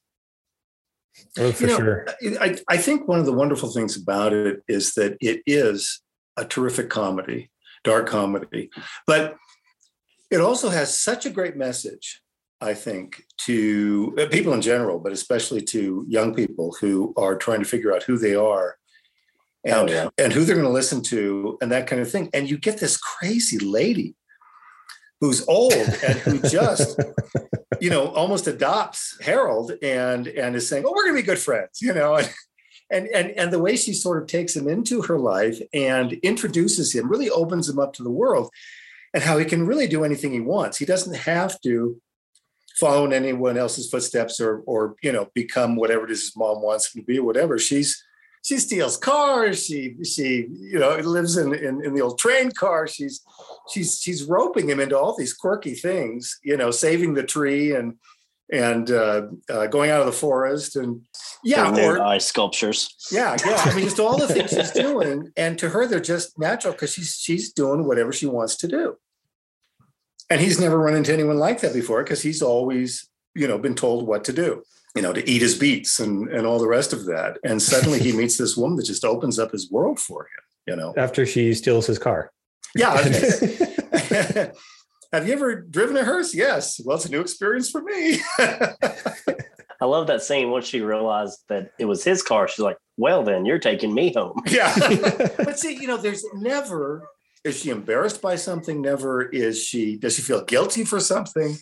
Oh, 1.39 1.53
for 1.53 1.63
You 1.63 1.69
know, 1.69 1.77
sure. 1.77 2.07
I, 2.41 2.59
I 2.69 2.77
think 2.77 3.09
one 3.09 3.19
of 3.21 3.27
the 3.27 3.33
wonderful 3.33 3.71
things 3.71 3.97
about 3.97 4.33
it 4.33 4.63
is 4.69 4.95
that 4.95 5.17
it 5.21 5.43
is 5.47 6.01
a 6.37 6.45
terrific 6.45 6.89
comedy, 6.91 7.51
dark 7.85 8.07
comedy, 8.07 8.71
but 9.07 9.37
it 10.31 10.41
also 10.41 10.69
has 10.69 10.97
such 10.97 11.27
a 11.27 11.31
great 11.31 11.57
message, 11.57 12.23
I 12.61 12.75
think, 12.75 13.25
to 13.47 14.17
uh, 14.19 14.27
people 14.27 14.53
in 14.53 14.61
general, 14.63 14.99
but 14.99 15.13
especially 15.13 15.63
to 15.63 16.05
young 16.09 16.35
people 16.35 16.77
who 16.81 17.13
are 17.17 17.37
trying 17.37 17.61
to 17.61 17.69
figure 17.69 17.93
out 17.95 18.05
who 18.05 18.17
they 18.19 18.35
are 18.35 18.77
Oh, 19.67 19.87
yeah. 19.87 20.09
and 20.17 20.33
who 20.33 20.45
they're 20.45 20.55
going 20.57 20.67
to 20.67 20.73
listen 20.73 21.03
to 21.03 21.59
and 21.61 21.71
that 21.73 21.87
kind 21.87 22.01
of 22.01 22.11
thing. 22.11 22.31
And 22.33 22.49
you 22.49 22.57
get 22.57 22.79
this 22.79 22.97
crazy 22.97 23.59
lady 23.59 24.15
who's 25.21 25.47
old 25.49 25.73
and 25.75 26.19
who 26.21 26.39
just 26.49 26.99
you 27.81 27.91
know 27.91 28.09
almost 28.09 28.47
adopts 28.47 29.17
harold 29.23 29.73
and 29.83 30.27
and 30.27 30.57
is 30.57 30.69
saying 30.69 30.85
oh 30.87 30.93
we're 30.95 31.05
going 31.05 31.17
to 31.17 31.23
be 31.23 31.27
good 31.27 31.39
friends 31.39 31.81
you 31.81 31.93
know? 31.93 32.21
And 32.91 33.07
and 33.15 33.31
and 33.31 33.53
the 33.53 33.61
way 33.61 33.77
she 33.77 33.93
sort 33.93 34.21
of 34.21 34.29
takes 34.29 34.57
him 34.57 34.69
into 34.69 35.03
her 35.03 35.19
life 35.19 35.61
and 35.73 36.13
introduces 36.25 36.93
him 36.93 37.09
really 37.09 37.31
opens 37.31 37.69
him 37.69 37.79
up 37.79 37.93
to 37.95 38.03
the 38.03 38.11
world 38.11 38.51
and 39.15 39.23
how 39.23 39.39
he 39.39 39.45
can 39.45 39.67
really 39.67 39.87
do 39.87 40.05
anything 40.05 40.33
he 40.33 40.41
wants. 40.41 40.79
He 40.79 40.85
doesn't 40.85 41.15
have 41.15 41.61
to 41.61 42.01
follow 42.79 43.05
in 43.05 43.13
anyone 43.13 43.57
else's 43.57 43.89
footsteps 43.91 44.41
or 44.41 44.63
or 44.67 44.97
you 45.03 45.13
know 45.13 45.29
become 45.35 45.77
whatever 45.77 46.05
it 46.05 46.11
is 46.11 46.23
his 46.23 46.37
mom 46.37 46.63
wants 46.63 46.95
him 46.95 47.03
to 47.03 47.07
be 47.07 47.19
or 47.19 47.25
whatever. 47.25 47.59
She's 47.59 48.03
she 48.43 48.59
steals 48.59 48.97
cars. 48.97 49.65
She 49.65 49.97
she 50.05 50.49
you 50.51 50.79
know 50.79 50.97
lives 50.97 51.37
in, 51.37 51.55
in 51.55 51.85
in 51.85 51.95
the 51.95 52.01
old 52.01 52.19
train 52.19 52.51
car. 52.51 52.87
She's 52.87 53.23
she's 53.73 54.01
she's 54.01 54.25
roping 54.25 54.69
him 54.69 54.81
into 54.81 54.99
all 54.99 55.17
these 55.17 55.35
quirky 55.35 55.75
things 55.75 56.39
you 56.43 56.57
know 56.57 56.71
saving 56.71 57.15
the 57.15 57.23
tree 57.23 57.75
and 57.75 57.95
and 58.53 58.91
uh, 58.91 59.29
uh, 59.49 59.67
going 59.69 59.91
out 59.91 60.01
of 60.01 60.07
the 60.07 60.13
forest 60.13 60.75
and 60.75 61.03
yeah 61.45 61.71
or 61.87 62.03
ice 62.03 62.27
sculptures. 62.27 62.95
Yeah 63.13 63.37
yeah. 63.45 63.61
I 63.65 63.75
mean 63.75 63.85
just 63.85 64.01
all 64.01 64.17
the 64.17 64.29
things 64.29 64.51
she's 64.51 64.71
doing. 64.89 65.31
And 65.37 65.59
to 65.59 65.69
her 65.69 65.87
they're 65.87 66.01
just 66.01 66.39
natural 66.39 66.73
because 66.73 66.93
she's 66.93 67.17
she's 67.17 67.53
doing 67.53 67.87
whatever 67.87 68.13
she 68.13 68.27
wants 68.27 68.57
to 68.57 68.69
do. 68.69 68.97
And 70.31 70.41
he's 70.41 70.61
never 70.61 70.79
run 70.79 70.95
into 70.95 71.13
anyone 71.13 71.39
like 71.39 71.61
that 71.61 71.75
before 71.75 72.03
because 72.03 72.23
he's 72.23 72.41
always 72.41 73.09
you 73.35 73.47
know 73.47 73.59
been 73.59 73.75
told 73.75 74.07
what 74.07 74.25
to 74.25 74.33
do 74.33 74.63
you 74.97 75.03
know 75.03 75.13
to 75.13 75.29
eat 75.29 75.43
his 75.43 75.57
beets 75.59 76.01
and 76.01 76.29
and 76.29 76.47
all 76.47 76.59
the 76.59 76.69
rest 76.69 76.93
of 76.93 77.07
that. 77.07 77.39
And 77.45 77.61
suddenly 77.61 77.99
he 77.99 78.13
meets 78.13 78.37
this 78.37 78.57
woman 78.57 78.77
that 78.77 78.87
just 78.87 79.05
opens 79.05 79.39
up 79.39 79.53
his 79.53 79.71
world 79.71 79.99
for 79.99 80.23
him 80.23 80.45
you 80.71 80.77
know? 80.77 80.95
After 80.97 81.27
she 81.27 81.53
steals 81.55 81.87
his 81.87 81.99
car. 81.99 82.33
yeah 82.75 82.93
have 85.13 85.27
you 85.27 85.33
ever 85.33 85.57
driven 85.57 85.97
a 85.97 86.05
hearse? 86.05 86.33
Yes. 86.35 86.81
Well 86.85 86.97
it's 86.97 87.07
a 87.07 87.11
new 87.11 87.21
experience 87.21 87.69
for 87.69 87.83
me. 87.83 88.21
I 89.83 89.87
love 89.87 90.07
that 90.07 90.23
scene 90.23 90.51
once 90.51 90.67
she 90.67 90.81
realized 90.81 91.41
that 91.49 91.73
it 91.79 91.87
was 91.87 92.05
his 92.05 92.23
car. 92.23 92.47
She's 92.47 92.61
like 92.61 92.77
well 92.97 93.23
then 93.23 93.45
you're 93.45 93.59
taking 93.59 93.93
me 93.93 94.13
home. 94.13 94.41
Yeah. 94.47 94.75
But 95.37 95.59
see 95.59 95.75
you 95.75 95.89
know 95.89 95.97
there's 95.97 96.25
never 96.35 97.09
is 97.43 97.59
she 97.59 97.71
embarrassed 97.71 98.21
by 98.21 98.37
something? 98.37 98.83
Never 98.83 99.23
is 99.23 99.63
she 99.63 99.97
does 99.97 100.15
she 100.15 100.23
feel 100.23 100.45
guilty 100.45 100.85
for 100.85 101.01
something 101.01 101.57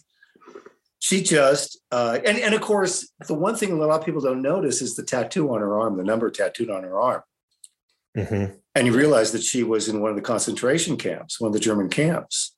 she 0.99 1.23
just 1.23 1.79
uh, 1.93 2.19
and 2.25 2.39
and 2.39 2.55
of 2.55 2.61
course 2.61 3.11
the 3.27 3.35
one 3.35 3.55
thing 3.55 3.73
a 3.73 3.77
lot 3.77 4.01
of 4.01 4.05
people 4.07 4.21
don't 4.21 4.43
notice 4.43 4.83
is 4.83 4.97
the 4.97 5.03
tattoo 5.05 5.53
on 5.55 5.61
her 5.61 5.79
arm 5.79 5.97
the 5.97 6.05
number 6.05 6.31
tattooed 6.31 6.71
on 6.71 6.83
her 6.83 6.99
arm. 7.01 7.23
Mhm. 8.17 8.59
and 8.75 8.87
you 8.87 8.93
realize 8.97 9.31
that 9.33 9.43
she 9.43 9.63
was 9.63 9.89
in 9.89 10.01
one 10.01 10.11
of 10.11 10.17
the 10.17 10.23
concentration 10.23 10.97
camps 10.97 11.41
one 11.41 11.49
of 11.49 11.53
the 11.55 11.61
german 11.61 11.89
camps. 11.89 12.55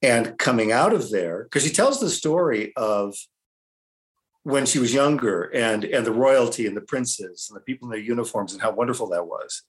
And 0.00 0.38
coming 0.38 0.70
out 0.70 0.94
of 0.94 1.10
there 1.10 1.42
because 1.42 1.64
she 1.64 1.72
tells 1.72 1.98
the 1.98 2.08
story 2.08 2.72
of 2.76 3.16
when 4.44 4.64
she 4.64 4.78
was 4.78 4.94
younger 4.94 5.42
and 5.52 5.84
and 5.84 6.06
the 6.06 6.12
royalty 6.12 6.66
and 6.68 6.76
the 6.76 6.80
princes 6.92 7.48
and 7.48 7.56
the 7.56 7.64
people 7.64 7.88
in 7.88 7.90
their 7.90 8.08
uniforms 8.14 8.52
and 8.52 8.62
how 8.62 8.70
wonderful 8.70 9.08
that 9.08 9.26
was. 9.26 9.64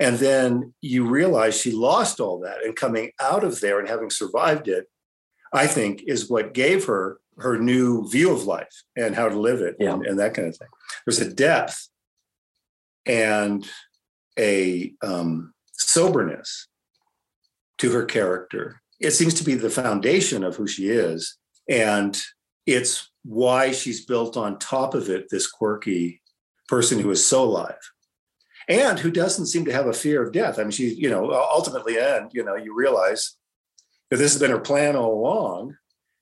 And 0.00 0.18
then 0.18 0.74
you 0.80 1.06
realize 1.06 1.56
she 1.56 1.70
lost 1.70 2.18
all 2.18 2.40
that 2.40 2.64
and 2.64 2.74
coming 2.74 3.12
out 3.20 3.44
of 3.44 3.60
there 3.60 3.78
and 3.78 3.88
having 3.88 4.10
survived 4.10 4.66
it 4.66 4.88
i 5.54 5.66
think 5.66 6.02
is 6.06 6.28
what 6.28 6.54
gave 6.54 6.84
her 6.84 7.18
her 7.38 7.58
new 7.58 8.08
view 8.08 8.30
of 8.32 8.44
life 8.44 8.82
and 8.96 9.14
how 9.14 9.28
to 9.28 9.38
live 9.38 9.60
it 9.60 9.76
Yeah. 9.78 9.94
and, 9.94 10.06
and 10.06 10.18
that 10.18 10.34
kind 10.34 10.48
of 10.48 10.56
thing 10.56 10.68
there's 11.06 11.20
a 11.20 11.32
depth 11.32 11.88
and 13.06 13.68
a 14.38 14.92
um, 15.02 15.52
soberness 15.72 16.68
to 17.78 17.90
her 17.92 18.04
character 18.04 18.80
it 19.00 19.10
seems 19.12 19.34
to 19.34 19.44
be 19.44 19.54
the 19.54 19.70
foundation 19.70 20.44
of 20.44 20.56
who 20.56 20.66
she 20.66 20.88
is 20.88 21.36
and 21.68 22.20
it's 22.66 23.10
why 23.24 23.72
she's 23.72 24.04
built 24.04 24.36
on 24.36 24.58
top 24.58 24.94
of 24.94 25.08
it 25.08 25.28
this 25.30 25.46
quirky 25.46 26.20
person 26.68 26.98
who 26.98 27.10
is 27.10 27.24
so 27.24 27.44
alive 27.44 27.78
and 28.68 28.98
who 28.98 29.10
doesn't 29.10 29.46
seem 29.46 29.64
to 29.64 29.72
have 29.72 29.86
a 29.86 29.92
fear 29.92 30.22
of 30.22 30.32
death. 30.32 30.58
I 30.58 30.62
mean, 30.62 30.70
she, 30.70 30.94
you 30.94 31.10
know, 31.10 31.32
ultimately, 31.32 31.98
and 31.98 32.30
you 32.32 32.42
know, 32.44 32.54
you 32.56 32.74
realize 32.74 33.36
that 34.14 34.22
this 34.22 34.32
has 34.32 34.40
been 34.40 34.52
her 34.52 34.60
plan 34.60 34.94
all 34.94 35.12
along. 35.12 35.76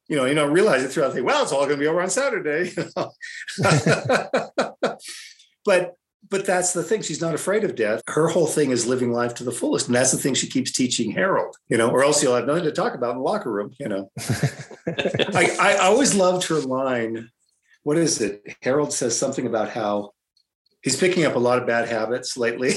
You 0.08 0.16
know, 0.16 0.24
you 0.24 0.34
don't 0.34 0.52
realize 0.52 0.82
it 0.82 0.88
throughout 0.88 1.10
the 1.10 1.16
day. 1.16 1.20
Well, 1.20 1.42
it's 1.42 1.52
all 1.52 1.66
going 1.66 1.76
to 1.76 1.76
be 1.76 1.86
over 1.86 2.00
on 2.00 2.08
Saturday. 2.08 2.72
you 2.76 2.88
know. 2.96 3.12
but 5.64 5.94
but 6.30 6.46
that's 6.46 6.72
the 6.72 6.82
thing. 6.82 7.02
She's 7.02 7.20
not 7.20 7.34
afraid 7.34 7.64
of 7.64 7.74
death. 7.74 8.00
Her 8.08 8.28
whole 8.28 8.46
thing 8.46 8.70
is 8.70 8.86
living 8.86 9.12
life 9.12 9.34
to 9.34 9.44
the 9.44 9.52
fullest, 9.52 9.88
and 9.88 9.94
that's 9.94 10.10
the 10.10 10.16
thing 10.16 10.32
she 10.32 10.48
keeps 10.48 10.72
teaching 10.72 11.10
Harold. 11.10 11.54
You 11.68 11.76
know, 11.76 11.90
or 11.90 12.02
else 12.02 12.22
you'll 12.22 12.34
have 12.34 12.46
nothing 12.46 12.64
to 12.64 12.72
talk 12.72 12.94
about 12.94 13.10
in 13.10 13.18
the 13.18 13.22
locker 13.22 13.52
room. 13.52 13.74
You 13.78 13.88
know, 13.88 14.10
I, 14.86 15.54
I 15.60 15.76
always 15.82 16.14
loved 16.14 16.46
her 16.46 16.60
line. 16.60 17.28
What 17.82 17.98
is 17.98 18.22
it? 18.22 18.42
Harold 18.62 18.94
says 18.94 19.18
something 19.18 19.46
about 19.46 19.68
how 19.68 20.12
he's 20.82 20.96
picking 20.96 21.26
up 21.26 21.36
a 21.36 21.40
lot 21.40 21.58
of 21.58 21.66
bad 21.66 21.88
habits 21.88 22.38
lately. 22.38 22.74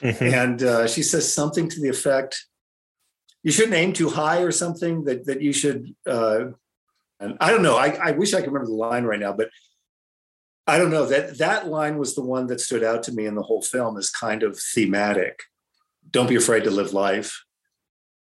mm-hmm. 0.00 0.24
and 0.24 0.62
uh, 0.62 0.86
she 0.86 1.02
says 1.02 1.32
something 1.32 1.68
to 1.68 1.80
the 1.80 1.88
effect, 1.88 2.46
"You 3.46 3.52
shouldn't 3.52 3.74
aim 3.74 3.92
too 3.92 4.10
high," 4.10 4.42
or 4.42 4.50
something 4.50 5.04
that 5.04 5.26
that 5.26 5.40
you 5.40 5.52
should. 5.52 5.94
Uh, 6.04 6.46
and 7.20 7.36
I 7.40 7.52
don't 7.52 7.62
know. 7.62 7.76
I, 7.76 7.96
I 8.08 8.10
wish 8.10 8.34
I 8.34 8.40
could 8.40 8.52
remember 8.52 8.66
the 8.66 8.74
line 8.74 9.04
right 9.04 9.20
now, 9.20 9.32
but 9.32 9.50
I 10.66 10.78
don't 10.78 10.90
know 10.90 11.06
that 11.06 11.38
that 11.38 11.68
line 11.68 11.96
was 11.96 12.16
the 12.16 12.24
one 12.24 12.48
that 12.48 12.60
stood 12.60 12.82
out 12.82 13.04
to 13.04 13.12
me 13.12 13.26
in 13.26 13.36
the 13.36 13.42
whole 13.42 13.62
film 13.62 13.96
as 13.96 14.10
kind 14.10 14.42
of 14.42 14.58
thematic. 14.58 15.44
Don't 16.10 16.28
be 16.28 16.34
afraid 16.34 16.64
to 16.64 16.70
live 16.72 16.92
life 16.92 17.44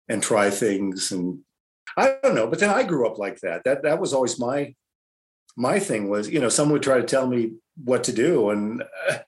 and 0.08 0.22
try 0.22 0.50
things 0.50 1.10
and 1.10 1.40
I 1.96 2.16
don't 2.22 2.34
know, 2.34 2.46
but 2.46 2.58
then 2.58 2.70
I 2.70 2.82
grew 2.82 3.08
up 3.08 3.18
like 3.18 3.40
that. 3.40 3.64
That 3.64 3.82
that 3.82 3.98
was 3.98 4.12
always 4.12 4.38
my 4.38 4.74
my 5.56 5.78
thing 5.78 6.10
was, 6.10 6.28
you 6.28 6.38
know, 6.38 6.50
someone 6.50 6.74
would 6.74 6.82
try 6.82 6.98
to 6.98 7.06
tell 7.06 7.26
me 7.26 7.54
what 7.82 8.04
to 8.04 8.12
do 8.12 8.50
and 8.50 8.82
uh, 9.08 9.18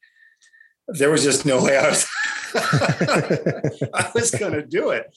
there 0.88 1.10
was 1.10 1.24
just 1.24 1.46
no 1.46 1.64
way 1.64 1.78
I 1.78 1.88
was 1.88 2.06
I 3.94 4.10
was 4.14 4.30
going 4.30 4.52
to 4.52 4.62
do 4.62 4.90
it. 4.90 5.14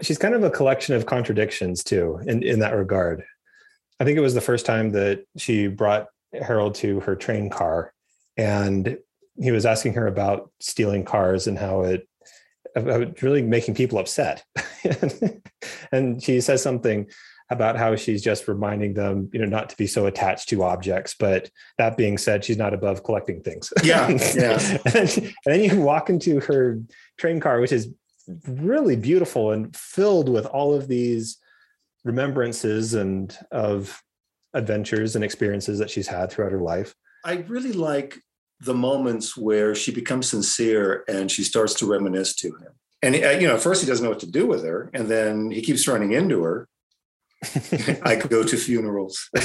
She's 0.04 0.18
kind 0.18 0.34
of 0.34 0.42
a 0.42 0.50
collection 0.50 0.94
of 0.94 1.06
contradictions 1.06 1.82
too 1.82 2.20
in 2.26 2.42
in 2.42 2.60
that 2.60 2.74
regard. 2.74 3.24
I 3.98 4.04
think 4.04 4.18
it 4.18 4.22
was 4.22 4.34
the 4.34 4.40
first 4.40 4.66
time 4.66 4.92
that 4.92 5.24
she 5.36 5.68
brought 5.68 6.08
Harold 6.32 6.74
to 6.76 7.00
her 7.00 7.16
train 7.16 7.48
car 7.50 7.92
and 8.36 8.98
he 9.38 9.50
was 9.50 9.66
asking 9.66 9.94
her 9.94 10.06
about 10.06 10.50
stealing 10.60 11.04
cars 11.04 11.46
and 11.46 11.58
how 11.58 11.82
it 11.82 12.08
about 12.74 13.22
really 13.22 13.42
making 13.42 13.74
people 13.74 13.98
upset. 13.98 14.44
and 15.92 16.22
she 16.22 16.40
says 16.40 16.62
something 16.62 17.06
about 17.50 17.76
how 17.76 17.94
she's 17.94 18.22
just 18.22 18.48
reminding 18.48 18.94
them, 18.94 19.30
you 19.32 19.40
know, 19.40 19.46
not 19.46 19.68
to 19.70 19.76
be 19.76 19.86
so 19.86 20.06
attached 20.06 20.48
to 20.48 20.64
objects. 20.64 21.14
But 21.18 21.50
that 21.78 21.96
being 21.96 22.18
said, 22.18 22.44
she's 22.44 22.56
not 22.56 22.74
above 22.74 23.04
collecting 23.04 23.40
things. 23.42 23.72
Yeah, 23.82 24.08
yeah. 24.34 24.78
and, 24.84 24.92
then, 24.92 25.08
and 25.14 25.34
then 25.44 25.62
you 25.62 25.80
walk 25.80 26.10
into 26.10 26.40
her 26.40 26.80
train 27.18 27.40
car, 27.40 27.60
which 27.60 27.72
is 27.72 27.88
really 28.48 28.96
beautiful 28.96 29.52
and 29.52 29.74
filled 29.76 30.28
with 30.28 30.46
all 30.46 30.74
of 30.74 30.88
these 30.88 31.38
remembrances 32.04 32.94
and 32.94 33.36
of 33.52 34.02
adventures 34.54 35.14
and 35.14 35.24
experiences 35.24 35.78
that 35.78 35.90
she's 35.90 36.08
had 36.08 36.30
throughout 36.30 36.52
her 36.52 36.60
life. 36.60 36.94
I 37.24 37.44
really 37.48 37.72
like 37.72 38.18
the 38.60 38.74
moments 38.74 39.36
where 39.36 39.74
she 39.74 39.92
becomes 39.92 40.30
sincere 40.30 41.04
and 41.08 41.30
she 41.30 41.44
starts 41.44 41.74
to 41.74 41.86
reminisce 41.86 42.34
to 42.36 42.48
him. 42.48 42.72
And 43.02 43.14
uh, 43.14 43.30
you 43.30 43.46
know, 43.46 43.58
first 43.58 43.82
he 43.82 43.86
doesn't 43.86 44.02
know 44.02 44.10
what 44.10 44.20
to 44.20 44.30
do 44.30 44.46
with 44.46 44.64
her, 44.64 44.90
and 44.94 45.06
then 45.06 45.50
he 45.50 45.60
keeps 45.60 45.86
running 45.86 46.12
into 46.12 46.42
her. 46.42 46.66
I 48.04 48.16
go 48.28 48.42
to 48.42 48.56
funerals. 48.56 49.28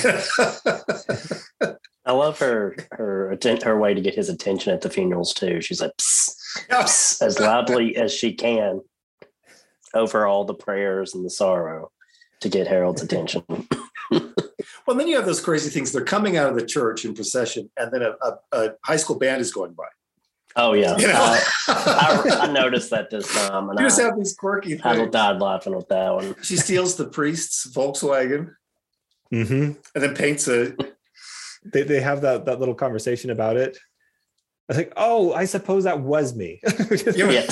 I 2.03 2.13
love 2.13 2.39
her 2.39 2.75
her 2.91 3.37
her 3.63 3.79
way 3.79 3.93
to 3.93 4.01
get 4.01 4.15
his 4.15 4.29
attention 4.29 4.73
at 4.73 4.81
the 4.81 4.89
funerals 4.89 5.33
too. 5.33 5.61
She's 5.61 5.81
like 5.81 5.91
psst, 5.97 6.67
psst, 6.69 7.21
as 7.21 7.39
loudly 7.39 7.95
as 7.95 8.13
she 8.13 8.33
can 8.33 8.81
over 9.93 10.25
all 10.25 10.45
the 10.45 10.53
prayers 10.53 11.13
and 11.13 11.25
the 11.25 11.29
sorrow 11.29 11.91
to 12.39 12.49
get 12.49 12.67
Harold's 12.67 13.03
attention. 13.03 13.43
well, 14.11 14.97
then 14.97 15.07
you 15.07 15.15
have 15.15 15.25
those 15.25 15.41
crazy 15.41 15.69
things. 15.69 15.91
They're 15.91 16.03
coming 16.03 16.37
out 16.37 16.49
of 16.49 16.55
the 16.55 16.65
church 16.65 17.05
in 17.05 17.13
procession, 17.13 17.69
and 17.77 17.91
then 17.91 18.01
a, 18.01 18.13
a, 18.21 18.37
a 18.51 18.69
high 18.83 18.97
school 18.97 19.19
band 19.19 19.41
is 19.41 19.51
going 19.51 19.73
by. 19.73 19.85
Oh 20.55 20.73
yeah, 20.73 20.97
you 20.97 21.07
know? 21.07 21.13
I, 21.15 21.41
I, 21.67 22.37
I, 22.41 22.51
noticed 22.51 22.89
that 22.89 23.09
this 23.09 23.31
time, 23.33 23.69
and 23.69 23.79
you 23.79 23.85
just 23.85 23.99
I, 23.99 24.03
have 24.03 24.17
these 24.17 24.35
quirky. 24.35 24.71
Things. 24.71 24.81
I 24.85 25.05
died 25.05 25.39
laughing 25.39 25.75
with 25.75 25.87
that 25.89 26.13
one. 26.13 26.35
She 26.41 26.57
steals 26.57 26.95
the 26.95 27.05
priest's 27.05 27.71
Volkswagen, 27.73 28.53
mm-hmm. 29.33 29.53
and 29.53 29.77
then 29.93 30.13
paints 30.15 30.47
it. 30.47 30.79
They 31.63 31.83
they 31.83 32.01
have 32.01 32.21
that 32.21 32.45
that 32.45 32.59
little 32.59 32.75
conversation 32.75 33.29
about 33.29 33.57
it. 33.57 33.77
I 34.69 34.73
was 34.73 34.77
like, 34.77 34.93
oh, 34.95 35.33
I 35.33 35.45
suppose 35.45 35.83
that 35.83 35.99
was 35.99 36.35
me. 36.35 36.61
yeah. 37.15 37.45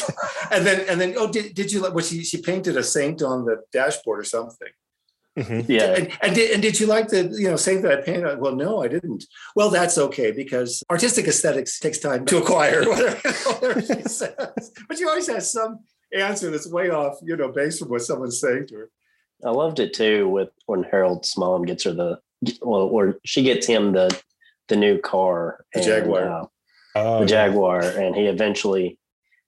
And 0.51 0.65
then 0.65 0.85
and 0.89 0.99
then 0.99 1.15
oh, 1.17 1.31
did, 1.31 1.53
did 1.53 1.71
you 1.71 1.81
like? 1.81 1.93
What 1.93 2.05
she 2.05 2.23
she 2.23 2.41
painted 2.41 2.77
a 2.77 2.83
saint 2.83 3.21
on 3.21 3.45
the 3.45 3.61
dashboard 3.71 4.19
or 4.19 4.23
something. 4.23 4.69
Mm-hmm. 5.39 5.71
Yeah. 5.71 5.95
And, 5.95 6.17
and, 6.21 6.35
did, 6.35 6.51
and 6.51 6.61
did 6.61 6.79
you 6.79 6.87
like 6.87 7.07
the, 7.07 7.23
you 7.37 7.49
know, 7.49 7.55
saying 7.55 7.81
that 7.83 7.99
I 7.99 8.01
painted? 8.01 8.39
Well, 8.39 8.55
no, 8.55 8.83
I 8.83 8.87
didn't. 8.87 9.25
Well, 9.55 9.69
that's 9.69 9.97
okay 9.97 10.31
because 10.31 10.83
artistic 10.89 11.27
aesthetics 11.27 11.79
takes 11.79 11.99
time 11.99 12.25
to 12.25 12.37
acquire, 12.37 12.83
whatever, 12.89 13.31
whatever 13.31 13.81
she 13.81 14.01
says. 14.07 14.71
But 14.87 14.97
she 14.97 15.05
always 15.05 15.27
has 15.27 15.51
some 15.51 15.79
answer 16.13 16.51
that's 16.51 16.69
way 16.69 16.89
off, 16.89 17.19
you 17.23 17.37
know, 17.37 17.49
based 17.49 17.81
on 17.81 17.89
what 17.89 18.01
someone's 18.01 18.41
saying 18.41 18.67
to 18.67 18.75
her. 18.75 18.91
I 19.45 19.51
loved 19.51 19.79
it 19.79 19.93
too 19.93 20.27
with 20.27 20.49
when 20.65 20.83
Harold's 20.83 21.37
mom 21.37 21.63
gets 21.63 21.85
her 21.85 21.93
the, 21.93 22.19
well, 22.61 22.81
or 22.81 23.19
she 23.23 23.43
gets 23.43 23.65
him 23.65 23.93
the, 23.93 24.17
the 24.67 24.75
new 24.75 24.99
car. 24.99 25.65
The 25.73 25.79
and, 25.79 25.87
Jaguar. 25.87 26.29
Uh, 26.29 26.45
oh, 26.95 27.19
the 27.21 27.25
Jaguar. 27.25 27.81
And 27.81 28.15
he 28.15 28.25
eventually 28.25 28.98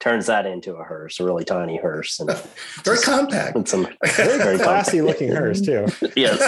turns 0.02 0.26
that 0.26 0.46
into 0.46 0.76
a 0.76 0.84
hearse, 0.84 1.20
a 1.20 1.24
really 1.24 1.46
tiny 1.46 1.78
hearse, 1.78 2.20
and 2.20 2.30
very 2.84 2.98
compact. 2.98 3.56
And 3.56 3.70
some 3.70 3.84
very, 4.16 4.38
very 4.38 4.58
classy 4.58 4.98
compact. 4.98 5.22
looking 5.22 5.36
hearse 5.36 5.62
too. 5.62 5.88
yes, 6.16 6.40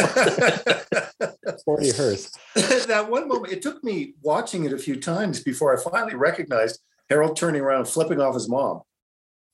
sporty 1.61 1.91
hearse. 1.91 2.31
that 2.87 3.07
one 3.09 3.27
moment, 3.27 3.53
it 3.53 3.61
took 3.61 3.83
me 3.83 4.15
watching 4.21 4.65
it 4.65 4.73
a 4.73 4.77
few 4.77 4.99
times 4.99 5.41
before 5.41 5.77
I 5.77 5.81
finally 5.81 6.15
recognized 6.15 6.79
Harold 7.09 7.37
turning 7.37 7.61
around 7.61 7.85
flipping 7.87 8.19
off 8.19 8.33
his 8.33 8.49
mom. 8.49 8.81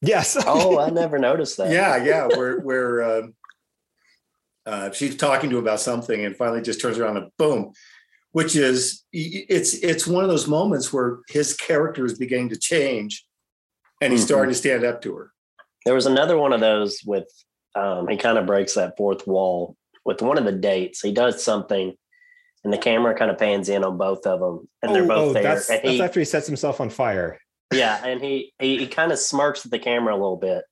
Yes. 0.02 0.38
oh, 0.48 0.80
I 0.80 0.90
never 0.90 1.20
noticed 1.20 1.58
that. 1.58 1.72
Yeah, 1.72 2.02
yeah. 2.04 2.28
Where 2.28 2.60
where 2.62 3.04
uh, 3.04 3.22
uh, 4.66 4.92
she's 4.92 5.18
talking 5.18 5.50
to 5.50 5.58
him 5.58 5.64
about 5.64 5.82
something, 5.82 6.24
and 6.24 6.36
finally 6.36 6.62
just 6.62 6.82
turns 6.82 6.98
around 6.98 7.18
and 7.18 7.30
boom. 7.38 7.74
Which 8.32 8.56
is 8.56 9.04
it's 9.12 9.74
it's 9.74 10.08
one 10.08 10.24
of 10.24 10.30
those 10.30 10.48
moments 10.48 10.94
where 10.94 11.18
his 11.28 11.56
character 11.56 12.06
is 12.06 12.18
beginning 12.18 12.50
to 12.50 12.58
change 12.58 13.26
and 14.02 14.12
he's 14.12 14.22
mm-hmm. 14.22 14.28
starting 14.28 14.52
to 14.52 14.58
stand 14.58 14.84
up 14.84 15.02
to 15.02 15.16
her. 15.16 15.32
There 15.86 15.96
was 15.96 16.06
another 16.06 16.38
one 16.38 16.54
of 16.54 16.60
those 16.60 17.02
with 17.06 17.28
um, 17.76 18.08
he 18.08 18.18
kind 18.18 18.38
of 18.38 18.46
breaks 18.46 18.74
that 18.74 18.98
fourth 18.98 19.26
wall 19.28 19.76
with 20.06 20.22
one 20.22 20.38
of 20.38 20.46
the 20.46 20.52
dates. 20.52 21.02
He 21.02 21.12
does 21.12 21.44
something, 21.44 21.94
and 22.64 22.74
the 22.74 22.78
camera 22.78 23.18
kind 23.18 23.32
of 23.32 23.38
pans 23.38 23.70
in 23.70 23.84
on 23.84 23.98
both 23.98 24.26
of 24.26 24.40
them, 24.40 24.68
and 24.82 24.92
oh, 24.92 24.94
they're 24.94 25.08
both 25.08 25.30
oh, 25.30 25.34
there. 25.34 25.44
That's, 25.44 25.70
and 25.70 25.82
he, 25.82 25.98
that's 25.98 26.10
after 26.10 26.20
he 26.20 26.26
sets 26.26 26.48
himself 26.48 26.82
on 26.82 26.90
fire. 26.90 27.40
Yeah, 27.74 28.04
and 28.04 28.22
he 28.22 28.54
he, 28.60 28.78
he 28.80 28.88
kind 28.88 29.12
of 29.12 29.20
smirks 29.20 29.66
at 29.66 29.72
the 29.72 29.80
camera 29.80 30.14
a 30.14 30.18
little 30.18 30.38
bit, 30.38 30.64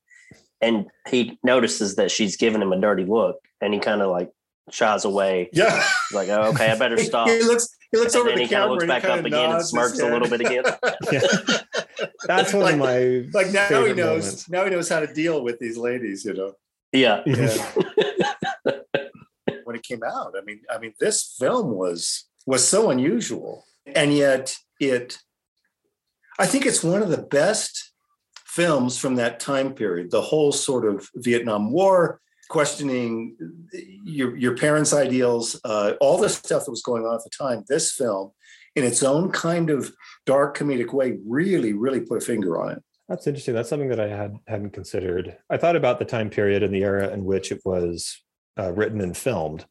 and 0.61 0.87
he 1.07 1.37
notices 1.43 1.95
that 1.95 2.11
she's 2.11 2.37
giving 2.37 2.61
him 2.61 2.73
a 2.73 2.79
dirty 2.79 3.05
look, 3.05 3.37
and 3.61 3.73
he 3.73 3.79
kind 3.79 4.01
of 4.01 4.09
like 4.09 4.31
shies 4.71 5.05
away. 5.05 5.49
Yeah, 5.53 5.83
He's 6.09 6.15
like, 6.15 6.29
oh, 6.29 6.49
okay, 6.49 6.71
I 6.71 6.77
better 6.77 6.97
stop. 7.03 7.29
he 7.29 7.43
looks 7.43 7.69
he 7.91 7.99
looks 7.99 8.15
and 8.15 8.21
over 8.21 8.35
the 8.35 8.41
he 8.41 8.47
camera. 8.47 8.71
Looks 8.71 8.85
back 8.85 9.05
up 9.05 9.23
again 9.23 9.51
and 9.51 9.65
smirks 9.65 9.99
a 9.99 10.09
little 10.09 10.29
bit 10.29 10.41
again. 10.41 10.63
yeah. 11.11 11.21
That's 12.25 12.53
one 12.53 12.63
like, 12.63 12.73
of 12.73 12.79
my 12.79 13.29
like 13.33 13.51
now 13.51 13.85
he 13.85 13.93
knows 13.93 14.25
moments. 14.25 14.49
now 14.49 14.63
he 14.65 14.71
knows 14.71 14.89
how 14.89 14.99
to 14.99 15.13
deal 15.13 15.43
with 15.43 15.59
these 15.59 15.77
ladies, 15.77 16.25
you 16.25 16.33
know. 16.33 16.53
Yeah. 16.91 17.21
yeah. 17.25 17.71
when 19.63 19.75
it 19.75 19.83
came 19.83 20.03
out, 20.03 20.33
I 20.37 20.43
mean, 20.45 20.61
I 20.69 20.77
mean, 20.77 20.93
this 20.99 21.35
film 21.37 21.71
was 21.71 22.25
was 22.45 22.67
so 22.67 22.89
unusual, 22.89 23.65
and 23.85 24.13
yet 24.13 24.55
it. 24.79 25.19
I 26.39 26.45
think 26.45 26.65
it's 26.65 26.83
one 26.83 27.01
of 27.01 27.09
the 27.09 27.17
best 27.21 27.91
films 28.45 28.97
from 28.97 29.15
that 29.15 29.39
time 29.39 29.73
period. 29.73 30.11
The 30.11 30.21
whole 30.21 30.51
sort 30.51 30.85
of 30.85 31.09
Vietnam 31.15 31.71
War 31.71 32.21
questioning 32.49 33.35
your, 34.05 34.35
your 34.37 34.55
parents' 34.55 34.93
ideals, 34.93 35.59
uh, 35.63 35.93
all 35.99 36.17
the 36.17 36.29
stuff 36.29 36.65
that 36.65 36.71
was 36.71 36.81
going 36.81 37.05
on 37.05 37.15
at 37.15 37.23
the 37.23 37.29
time, 37.29 37.63
this 37.67 37.91
film, 37.91 38.31
in 38.77 38.83
its 38.83 39.03
own 39.03 39.31
kind 39.31 39.69
of 39.69 39.91
dark 40.25 40.57
comedic 40.57 40.93
way, 40.93 41.17
really, 41.25 41.73
really 41.73 41.99
put 41.99 42.21
a 42.21 42.25
finger 42.25 42.61
on 42.61 42.71
it. 42.71 42.83
That's 43.09 43.27
interesting. 43.27 43.53
That's 43.53 43.69
something 43.69 43.89
that 43.89 43.99
I 43.99 44.07
had 44.07 44.35
hadn't 44.47 44.71
considered. 44.71 45.37
I 45.49 45.57
thought 45.57 45.75
about 45.75 45.99
the 45.99 46.05
time 46.05 46.29
period 46.29 46.63
and 46.63 46.73
the 46.73 46.83
era 46.83 47.09
in 47.09 47.25
which 47.25 47.51
it 47.51 47.61
was 47.65 48.21
uh, 48.59 48.71
written 48.73 49.01
and 49.01 49.15
filmed, 49.15 49.65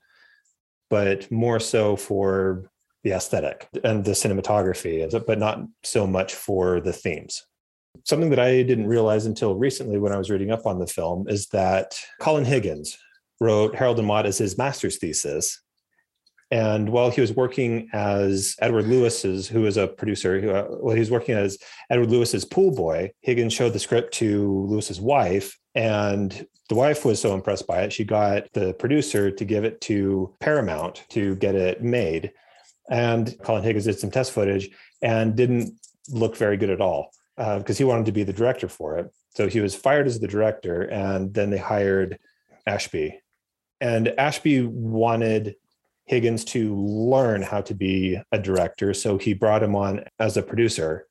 but 0.91 1.31
more 1.31 1.61
so 1.61 1.97
for 1.97 2.71
the 3.05 3.13
aesthetic 3.13 3.69
and 3.85 4.05
the 4.05 4.13
cinematography, 4.13 5.25
but 5.27 5.39
not 5.39 5.61
so 5.83 6.07
much 6.07 6.35
for 6.35 6.81
the 6.81 6.93
themes 6.93 7.43
something 8.05 8.31
that 8.31 8.39
I 8.39 8.63
didn't 8.63 8.87
realize 8.87 9.27
until 9.27 9.55
recently 9.55 9.99
when 9.99 10.13
I 10.13 10.19
was 10.19 10.31
reading 10.31 10.51
up 10.51 10.67
on 10.67 10.79
the 10.79 10.87
film 10.87 11.29
is 11.29 11.47
that 11.49 11.99
Colin 12.21 12.45
Higgins 12.45 12.99
wrote 13.41 13.75
Harold 13.75 13.99
and 13.99 14.07
Maude 14.07 14.27
as 14.27 14.39
his 14.39 14.59
master's 14.59 14.99
thesis. 14.99 15.61
And 16.51 16.89
while 16.89 17.11
he 17.11 17.21
was 17.21 17.33
working 17.33 17.89
as 17.93 18.55
Edward 18.61 18.87
Lewis's, 18.87 19.49
who 19.49 19.63
was 19.63 19.77
a 19.77 19.89
producer, 19.89 20.41
who, 20.41 20.51
uh, 20.51 20.67
well, 20.69 20.95
he 20.95 21.01
was 21.01 21.11
working 21.11 21.35
as 21.35 21.59
Edward 21.91 22.11
Lewis's 22.11 22.45
pool 22.45 22.73
boy, 22.73 23.13
Higgins 23.23 23.53
showed 23.53 23.73
the 23.73 23.81
script 23.81 24.15
to 24.15 24.67
Lewis's 24.69 25.01
wife, 25.01 25.59
and 25.75 26.47
the 26.69 26.75
wife 26.75 27.05
was 27.05 27.21
so 27.21 27.35
impressed 27.35 27.67
by 27.67 27.83
it, 27.83 27.93
she 27.93 28.05
got 28.05 28.53
the 28.53 28.75
producer 28.75 29.31
to 29.31 29.45
give 29.45 29.65
it 29.65 29.81
to 29.83 30.35
Paramount 30.41 31.05
to 31.11 31.37
get 31.37 31.55
it 31.55 31.83
made. 31.83 32.33
And 32.91 33.37
Colin 33.43 33.63
Higgins 33.63 33.85
did 33.85 33.99
some 33.99 34.11
test 34.11 34.33
footage 34.33 34.71
and 35.03 35.37
didn't 35.37 35.75
look 36.09 36.37
very 36.37 36.57
good 36.57 36.71
at 36.71 36.81
all 36.81 37.11
because 37.37 37.77
uh, 37.77 37.79
he 37.79 37.85
wanted 37.85 38.07
to 38.07 38.13
be 38.13 38.25
the 38.25 38.33
director 38.33 38.69
for 38.69 38.99
it. 38.99 39.13
So 39.35 39.49
he 39.49 39.61
was 39.61 39.75
fired 39.75 40.07
as 40.07 40.19
the 40.19 40.29
director, 40.29 40.83
and 40.83 41.35
then 41.35 41.51
they 41.51 41.59
hired 41.59 42.19
Ashby. 42.67 43.21
And 43.81 44.09
Ashby 44.17 44.63
wanted 44.63 45.57
Higgins 46.07 46.45
to 46.47 46.75
learn 46.77 47.43
how 47.43 47.61
to 47.63 47.75
be 47.75 48.21
a 48.33 48.39
director, 48.39 48.95
so 48.95 49.19
he 49.19 49.35
brought 49.35 49.63
him 49.63 49.75
on 49.75 50.05
as 50.19 50.37
a 50.37 50.43
producer. 50.43 51.07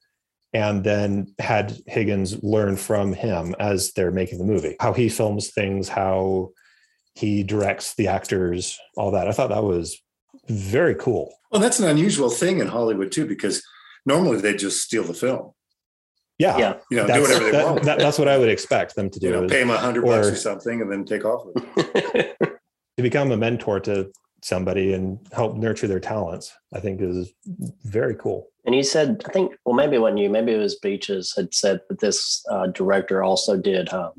and 0.54 0.86
then 0.86 1.28
had 1.38 1.78
Higgins 1.86 2.42
learn 2.42 2.78
from 2.78 3.12
him 3.12 3.54
as 3.60 3.92
they're 3.92 4.10
making 4.12 4.38
the 4.40 4.46
movie, 4.46 4.78
how 4.80 4.94
he 4.94 5.10
films 5.10 5.52
things, 5.52 5.90
how 5.90 6.52
he 7.14 7.44
directs 7.44 7.94
the 7.96 8.08
actors, 8.08 8.80
all 8.96 9.12
that. 9.12 9.28
I 9.28 9.34
thought 9.34 9.50
that 9.50 9.64
was 9.66 10.02
very 10.48 10.96
cool. 10.96 11.34
Well, 11.52 11.60
that's 11.60 11.82
an 11.82 11.90
unusual 11.90 12.30
thing 12.30 12.60
in 12.60 12.68
Hollywood 12.68 13.12
too, 13.12 13.26
because 13.28 13.62
normally 14.06 14.40
they 14.40 14.56
just 14.56 14.82
steal 14.82 15.04
the 15.04 15.14
film. 15.14 15.52
Yeah, 16.40 16.58
Yeah. 16.58 16.78
You 16.90 16.98
know, 16.98 17.04
do 17.04 17.08
that's, 17.08 17.22
whatever 17.22 17.44
they 17.46 17.52
that- 17.52 17.66
want. 17.66 17.84
that- 17.84 18.00
that's 18.00 18.18
what 18.18 18.30
I 18.30 18.38
would 18.38 18.50
expect 18.50 18.96
them 18.96 19.10
to 19.10 19.20
do. 19.20 19.28
you 19.28 19.34
know, 19.34 19.44
is 19.44 19.52
pay 19.52 19.60
them 19.60 19.72
a 19.72 19.78
hundred 19.78 20.06
bucks 20.06 20.28
or- 20.28 20.32
or 20.32 20.36
something, 20.38 20.82
and 20.82 20.90
then 20.90 21.04
take 21.04 21.26
off 21.26 21.46
with 21.54 21.66
it. 22.16 22.38
to 22.98 23.04
become 23.04 23.32
a 23.34 23.38
mentor 23.38 23.82
to 23.82 24.10
somebody 24.46 24.94
and 24.94 25.20
help 25.34 25.56
nurture 25.56 25.88
their 25.88 26.00
talents. 26.00 26.54
I 26.72 26.80
think 26.80 27.02
is 27.02 27.34
very 27.84 28.14
cool. 28.16 28.50
And 28.66 28.76
he 28.76 28.84
said, 28.84 29.24
I 29.28 29.32
think, 29.32 29.54
well, 29.66 29.76
maybe 29.76 29.96
it 29.96 30.00
wasn't 30.00 30.20
you, 30.20 30.30
maybe 30.30 30.54
it 30.54 30.60
was 30.60 30.76
Beaches 30.76 31.34
had 31.36 31.54
said 31.54 31.82
that 31.90 32.00
this 32.00 32.44
uh, 32.50 32.68
director 32.68 33.24
also 33.24 33.58
did 33.58 33.92
um, 33.92 34.12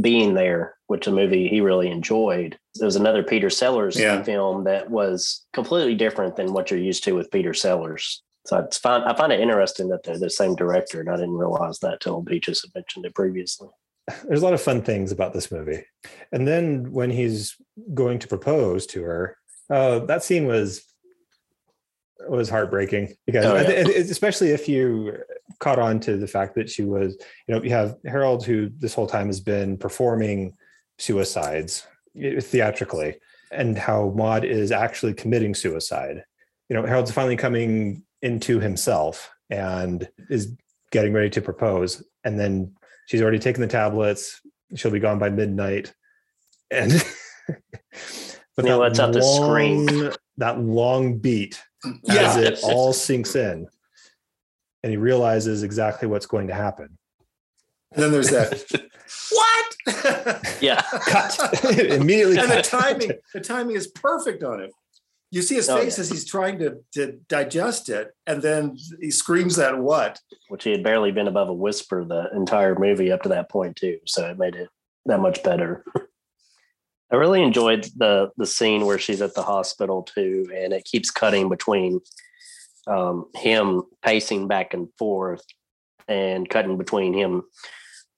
Being 0.00 0.34
There, 0.34 0.76
which 0.86 1.08
a 1.08 1.12
movie 1.12 1.48
he 1.48 1.60
really 1.60 1.90
enjoyed. 1.90 2.56
There 2.76 2.86
was 2.86 2.96
another 2.96 3.24
Peter 3.24 3.50
Sellers 3.50 3.98
Yeah. 3.98 4.22
film 4.22 4.64
that 4.64 4.88
was 4.90 5.44
completely 5.52 5.96
different 5.96 6.36
than 6.36 6.52
what 6.52 6.70
you're 6.70 6.80
used 6.80 7.02
to 7.04 7.12
with 7.12 7.30
Peter 7.32 7.54
Sellers. 7.54 8.22
So 8.46 8.58
it's 8.58 8.78
fine. 8.78 9.02
I 9.02 9.16
find 9.16 9.32
it 9.32 9.40
interesting 9.40 9.88
that 9.88 10.04
they're 10.04 10.18
the 10.18 10.30
same 10.30 10.54
director, 10.54 11.00
and 11.00 11.10
I 11.10 11.16
didn't 11.16 11.36
realize 11.36 11.80
that 11.80 12.00
till 12.00 12.22
Beaches 12.22 12.62
had 12.62 12.72
mentioned 12.74 13.04
it 13.04 13.14
previously. 13.16 13.68
There's 14.28 14.42
a 14.42 14.44
lot 14.44 14.54
of 14.54 14.62
fun 14.62 14.82
things 14.82 15.10
about 15.10 15.32
this 15.32 15.50
movie. 15.50 15.84
And 16.30 16.46
then 16.46 16.92
when 16.92 17.10
he's 17.10 17.56
going 17.94 18.20
to 18.20 18.28
propose 18.28 18.86
to 18.86 19.02
her, 19.02 19.36
uh, 19.70 20.00
that 20.00 20.22
scene 20.22 20.46
was 20.46 20.84
was 22.28 22.48
heartbreaking 22.48 23.14
because 23.26 23.44
Oh, 23.44 23.56
yeah. 23.56 23.86
Especially 23.88 24.50
if 24.50 24.68
you 24.68 25.18
caught 25.60 25.78
on 25.78 26.00
to 26.00 26.16
the 26.16 26.26
fact 26.26 26.54
that 26.56 26.68
she 26.68 26.82
was, 26.82 27.16
you 27.46 27.54
know, 27.54 27.62
you 27.62 27.70
have 27.70 27.96
Harold 28.04 28.44
who 28.44 28.70
this 28.78 28.94
whole 28.94 29.06
time 29.06 29.26
has 29.26 29.40
been 29.40 29.76
performing 29.76 30.54
suicides 30.98 31.86
eh, 32.20 32.40
theatrically 32.40 33.16
and 33.52 33.78
how 33.78 34.12
Maude 34.16 34.44
is 34.44 34.72
actually 34.72 35.14
committing 35.14 35.54
suicide. 35.54 36.24
You 36.68 36.76
know, 36.76 36.86
Harold's 36.86 37.12
finally 37.12 37.36
coming 37.36 38.02
into 38.22 38.58
himself 38.60 39.30
and 39.50 40.08
is 40.28 40.52
getting 40.90 41.12
ready 41.12 41.30
to 41.30 41.40
propose. 41.40 42.02
And 42.24 42.38
then 42.38 42.74
she's 43.06 43.22
already 43.22 43.38
taken 43.38 43.60
the 43.60 43.68
tablets. 43.68 44.40
She'll 44.74 44.90
be 44.90 44.98
gone 44.98 45.18
by 45.18 45.30
midnight. 45.30 45.92
And 46.70 47.04
but 48.56 48.64
Neil 48.64 48.78
lets 48.78 48.98
out 48.98 49.12
this 49.12 49.36
scream. 49.36 49.86
long- 49.86 50.12
That 50.38 50.60
long 50.60 51.18
beat 51.18 51.62
Yeah. 52.04 52.28
as 52.30 52.36
it 52.36 52.58
all 52.64 52.92
sinks 52.92 53.36
in. 53.36 53.68
And 54.82 54.90
he 54.90 54.96
realizes 54.96 55.62
exactly 55.62 56.08
what's 56.08 56.26
going 56.26 56.48
to 56.48 56.54
happen. 56.54 56.98
And 57.92 58.02
then 58.02 58.12
there's 58.12 58.30
that. 58.30 58.64
what? 59.32 60.42
Yeah. 60.60 60.80
Cut. 61.06 61.38
Immediately 61.78 62.38
and 62.38 62.50
the 62.50 62.62
timing, 62.62 63.12
the 63.34 63.40
timing 63.40 63.76
is 63.76 63.86
perfect 63.88 64.42
on 64.42 64.60
it. 64.60 64.72
You 65.30 65.42
see 65.42 65.56
his 65.56 65.68
Oh, 65.68 65.76
face 65.78 65.98
yeah. 65.98 66.02
as 66.02 66.10
he's 66.10 66.24
trying 66.24 66.58
to, 66.60 66.76
to 66.94 67.12
digest 67.28 67.88
it, 67.88 68.12
and 68.26 68.40
then 68.42 68.76
he 69.00 69.10
screams 69.10 69.56
that 69.56 69.76
what? 69.78 70.18
which 70.48 70.64
he 70.64 70.70
had 70.70 70.82
barely 70.84 71.12
been 71.12 71.28
above 71.28 71.48
a 71.48 71.52
whisper 71.54 72.04
the 72.04 72.28
entire 72.34 72.78
movie 72.78 73.10
up 73.12 73.22
to 73.24 73.28
that 73.30 73.50
point 73.50 73.76
too. 73.76 73.98
So 74.06 74.24
it 74.28 74.38
made 74.38 74.54
it 74.56 74.68
that 75.06 75.18
much 75.20 75.42
better. 75.42 75.84
I 77.12 77.16
really 77.16 77.42
enjoyed 77.42 77.88
the 77.96 78.30
the 78.36 78.46
scene 78.46 78.84
where 78.84 78.98
she's 78.98 79.22
at 79.22 79.34
the 79.34 79.42
hospital 79.42 80.02
too, 80.02 80.48
and 80.54 80.72
it 80.72 80.84
keeps 80.84 81.10
cutting 81.10 81.48
between 81.48 82.00
um, 82.86 83.26
him 83.34 83.82
pacing 84.02 84.48
back 84.48 84.74
and 84.74 84.88
forth 84.98 85.44
and 86.08 86.48
cutting 86.48 86.78
between 86.78 87.12
him 87.12 87.42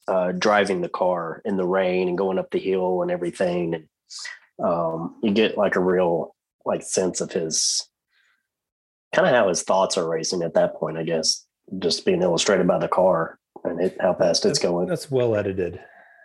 uh, 0.09 0.33
driving 0.33 0.81
the 0.81 0.88
car 0.88 1.42
in 1.44 1.57
the 1.57 1.66
rain 1.66 2.09
and 2.09 2.18
going 2.18 2.38
up 2.38 2.51
the 2.51 2.59
hill 2.59 3.03
and 3.03 3.11
everything. 3.11 3.74
And 3.74 3.88
um, 4.62 5.16
you 5.22 5.33
get 5.33 5.59
like 5.59 5.77
a 5.77 5.81
real 5.81 6.35
like 6.64 6.83
sense 6.83 7.20
of 7.20 7.33
his 7.33 7.87
kind 9.14 9.27
of 9.27 9.35
how 9.35 9.48
his 9.48 9.62
thoughts 9.62 9.96
are 9.96 10.09
racing 10.09 10.42
at 10.42 10.55
that 10.55 10.77
point, 10.77 10.98
I 10.98 11.03
guess 11.03 11.46
just 11.79 12.05
being 12.07 12.22
illustrated 12.22 12.66
by 12.66 12.79
the 12.79 12.88
car 12.88 13.38
and 13.64 13.81
it, 13.81 13.96
how 14.01 14.14
fast 14.14 14.46
it's 14.46 14.59
going. 14.59 14.88
That's 14.88 15.11
well 15.11 15.37
edited. 15.37 15.81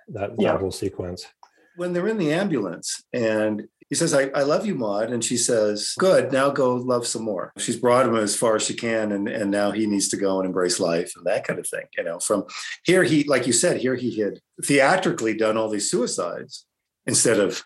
That, 0.10 0.32
Yeah. 0.38 0.54
that 0.54 0.62
whole 0.62 0.71
sequence. 0.71 1.26
When 1.75 1.93
they're 1.93 2.07
in 2.07 2.17
the 2.17 2.33
ambulance, 2.33 3.03
and 3.13 3.63
he 3.89 3.95
says, 3.95 4.13
I, 4.13 4.23
I 4.29 4.41
love 4.43 4.65
you, 4.65 4.75
Maude. 4.75 5.12
And 5.12 5.23
she 5.23 5.38
says, 5.38 5.93
Good, 5.99 6.31
now 6.31 6.49
go 6.49 6.75
love 6.75 7.05
some 7.05 7.23
more. 7.23 7.51
She's 7.57 7.77
brought 7.77 8.07
him 8.07 8.15
as 8.15 8.36
far 8.36 8.55
as 8.55 8.63
she 8.63 8.73
can, 8.73 9.12
and, 9.12 9.27
and 9.27 9.51
now 9.51 9.71
he 9.71 9.86
needs 9.86 10.09
to 10.09 10.17
go 10.17 10.39
and 10.39 10.47
embrace 10.47 10.79
life 10.79 11.13
and 11.15 11.25
that 11.25 11.45
kind 11.45 11.59
of 11.59 11.67
thing. 11.67 11.86
You 11.97 12.03
know, 12.03 12.19
from 12.19 12.45
here, 12.83 13.03
he, 13.03 13.23
like 13.25 13.45
you 13.45 13.53
said, 13.53 13.77
here 13.77 13.95
he 13.95 14.19
had 14.19 14.39
theatrically 14.63 15.36
done 15.36 15.57
all 15.57 15.69
these 15.69 15.91
suicides 15.91 16.65
instead 17.05 17.39
of 17.39 17.63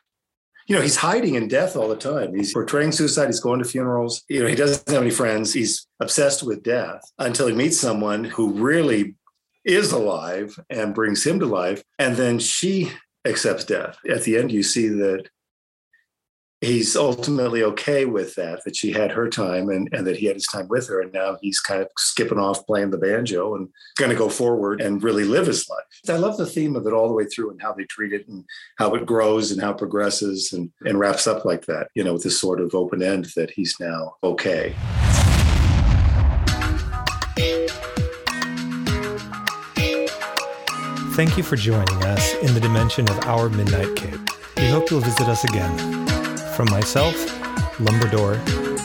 you 0.67 0.75
know, 0.75 0.81
he's 0.81 0.97
hiding 0.97 1.35
in 1.35 1.47
death 1.47 1.77
all 1.77 1.87
the 1.87 1.95
time. 1.95 2.35
He's 2.35 2.51
portraying 2.51 2.91
suicide. 2.91 3.27
He's 3.27 3.39
going 3.39 3.59
to 3.59 3.69
funerals. 3.69 4.23
You 4.27 4.41
know, 4.41 4.49
he 4.49 4.55
doesn't 4.55 4.89
have 4.89 5.01
any 5.01 5.11
friends. 5.11 5.53
He's 5.53 5.87
obsessed 6.01 6.43
with 6.43 6.61
death 6.61 7.01
until 7.17 7.47
he 7.47 7.55
meets 7.55 7.79
someone 7.79 8.25
who 8.25 8.51
really 8.51 9.15
is 9.63 9.93
alive 9.93 10.59
and 10.69 10.93
brings 10.93 11.25
him 11.25 11.39
to 11.39 11.45
life. 11.45 11.81
And 11.99 12.17
then 12.17 12.37
she 12.37 12.91
accepts 13.27 13.65
death. 13.65 13.97
At 14.09 14.23
the 14.23 14.37
end, 14.37 14.51
you 14.51 14.63
see 14.63 14.87
that 14.87 15.29
he's 16.61 16.95
ultimately 16.95 17.61
okay 17.61 18.05
with 18.05 18.33
that, 18.35 18.63
that 18.65 18.75
she 18.75 18.91
had 18.91 19.11
her 19.11 19.29
time 19.29 19.69
and, 19.69 19.87
and 19.91 20.07
that 20.07 20.17
he 20.17 20.25
had 20.25 20.35
his 20.35 20.47
time 20.47 20.67
with 20.67 20.87
her. 20.87 21.01
And 21.01 21.13
now 21.13 21.37
he's 21.41 21.59
kind 21.59 21.81
of 21.81 21.89
skipping 21.97 22.39
off 22.39 22.65
playing 22.65 22.89
the 22.89 22.97
banjo 22.97 23.55
and 23.55 23.69
going 23.97 24.09
to 24.09 24.17
go 24.17 24.29
forward 24.29 24.81
and 24.81 25.03
really 25.03 25.23
live 25.23 25.45
his 25.45 25.69
life. 25.69 25.83
I 26.09 26.17
love 26.17 26.37
the 26.37 26.47
theme 26.47 26.75
of 26.75 26.87
it 26.87 26.93
all 26.93 27.07
the 27.07 27.13
way 27.13 27.25
through 27.25 27.51
and 27.51 27.61
how 27.61 27.73
they 27.73 27.83
treat 27.83 28.13
it 28.13 28.27
and 28.27 28.43
how 28.77 28.95
it 28.95 29.05
grows 29.05 29.51
and 29.51 29.61
how 29.61 29.71
it 29.71 29.77
progresses 29.77 30.51
and, 30.53 30.71
and 30.81 30.97
wraps 30.97 31.27
up 31.27 31.45
like 31.45 31.65
that, 31.67 31.89
you 31.93 32.03
know, 32.03 32.13
with 32.13 32.23
this 32.23 32.39
sort 32.39 32.59
of 32.59 32.73
open 32.73 33.03
end 33.03 33.27
that 33.35 33.51
he's 33.51 33.75
now 33.79 34.15
okay. 34.23 34.73
Thank 41.17 41.35
you 41.35 41.41
for 41.41 41.55
joining 41.55 42.03
us 42.03 42.35
in 42.43 42.53
the 42.53 42.59
dimension 42.59 43.09
of 43.09 43.17
our 43.25 43.49
Midnight 43.49 43.95
Cake. 43.95 44.19
We 44.57 44.69
hope 44.69 44.91
you'll 44.91 44.99
visit 44.99 45.27
us 45.27 45.43
again. 45.45 45.75
From 46.55 46.69
myself, 46.69 47.15
Lumberdor, 47.79 48.37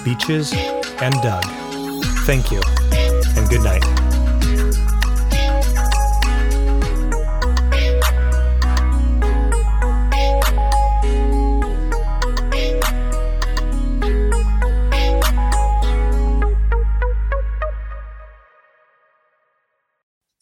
Beaches, 0.03 0.55
and 1.03 1.15
Doug, 1.17 1.45
thank 2.25 2.51
you, 2.51 2.63
and 3.37 3.47
good 3.51 3.63
night. 3.63 4.02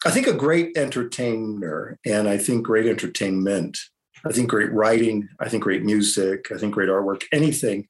I 0.03 0.09
think 0.09 0.25
a 0.25 0.33
great 0.33 0.75
entertainer, 0.77 1.99
and 2.05 2.27
I 2.27 2.37
think 2.37 2.65
great 2.65 2.87
entertainment, 2.87 3.77
I 4.25 4.31
think 4.31 4.49
great 4.49 4.71
writing, 4.71 5.29
I 5.39 5.47
think 5.47 5.63
great 5.63 5.83
music, 5.83 6.51
I 6.51 6.57
think 6.57 6.73
great 6.73 6.89
artwork, 6.89 7.23
anything 7.31 7.87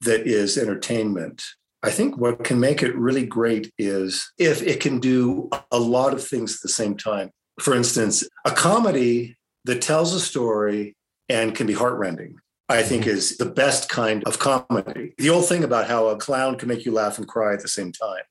that 0.00 0.26
is 0.26 0.56
entertainment. 0.56 1.42
I 1.82 1.90
think 1.90 2.16
what 2.16 2.42
can 2.42 2.58
make 2.58 2.82
it 2.82 2.96
really 2.96 3.26
great 3.26 3.70
is 3.78 4.32
if 4.38 4.62
it 4.62 4.80
can 4.80 4.98
do 4.98 5.50
a 5.70 5.78
lot 5.78 6.14
of 6.14 6.26
things 6.26 6.54
at 6.54 6.62
the 6.62 6.68
same 6.70 6.96
time. 6.96 7.30
For 7.60 7.74
instance, 7.74 8.26
a 8.46 8.50
comedy 8.50 9.36
that 9.66 9.82
tells 9.82 10.14
a 10.14 10.20
story 10.20 10.96
and 11.28 11.54
can 11.54 11.66
be 11.66 11.74
heartrending, 11.74 12.36
I 12.70 12.82
think 12.82 13.02
mm-hmm. 13.02 13.10
is 13.10 13.36
the 13.36 13.46
best 13.46 13.90
kind 13.90 14.24
of 14.24 14.38
comedy. 14.38 15.14
The 15.18 15.30
old 15.30 15.48
thing 15.48 15.64
about 15.64 15.86
how 15.86 16.08
a 16.08 16.16
clown 16.16 16.56
can 16.56 16.68
make 16.68 16.86
you 16.86 16.92
laugh 16.92 17.18
and 17.18 17.28
cry 17.28 17.52
at 17.52 17.60
the 17.60 17.68
same 17.68 17.92
time 17.92 18.22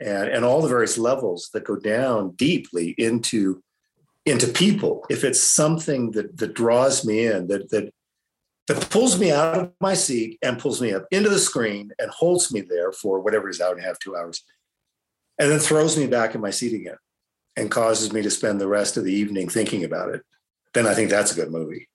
and, 0.00 0.28
and 0.28 0.44
all 0.44 0.62
the 0.62 0.68
various 0.68 0.98
levels 0.98 1.50
that 1.52 1.64
go 1.64 1.76
down 1.76 2.30
deeply 2.32 2.94
into 2.98 3.62
into 4.26 4.46
people. 4.46 5.04
If 5.08 5.24
it's 5.24 5.42
something 5.42 6.12
that 6.12 6.36
that 6.38 6.54
draws 6.54 7.04
me 7.04 7.26
in 7.26 7.48
that 7.48 7.70
that 7.70 7.92
that 8.68 8.90
pulls 8.90 9.18
me 9.18 9.32
out 9.32 9.58
of 9.58 9.72
my 9.80 9.94
seat 9.94 10.38
and 10.42 10.58
pulls 10.58 10.80
me 10.80 10.92
up 10.92 11.06
into 11.10 11.30
the 11.30 11.38
screen 11.38 11.90
and 11.98 12.10
holds 12.10 12.52
me 12.52 12.60
there 12.60 12.92
for 12.92 13.18
whatever 13.20 13.48
is 13.48 13.60
out 13.60 13.72
and 13.72 13.80
a 13.80 13.86
half 13.86 13.98
two 13.98 14.14
hours 14.14 14.44
and 15.38 15.50
then 15.50 15.58
throws 15.58 15.96
me 15.96 16.06
back 16.06 16.34
in 16.34 16.40
my 16.40 16.50
seat 16.50 16.74
again 16.74 16.98
and 17.56 17.70
causes 17.70 18.12
me 18.12 18.20
to 18.22 18.30
spend 18.30 18.60
the 18.60 18.68
rest 18.68 18.96
of 18.96 19.04
the 19.04 19.12
evening 19.12 19.48
thinking 19.48 19.84
about 19.84 20.14
it 20.14 20.22
then 20.74 20.86
i 20.86 20.94
think 20.94 21.08
that's 21.08 21.32
a 21.32 21.34
good 21.34 21.50
movie 21.50 21.88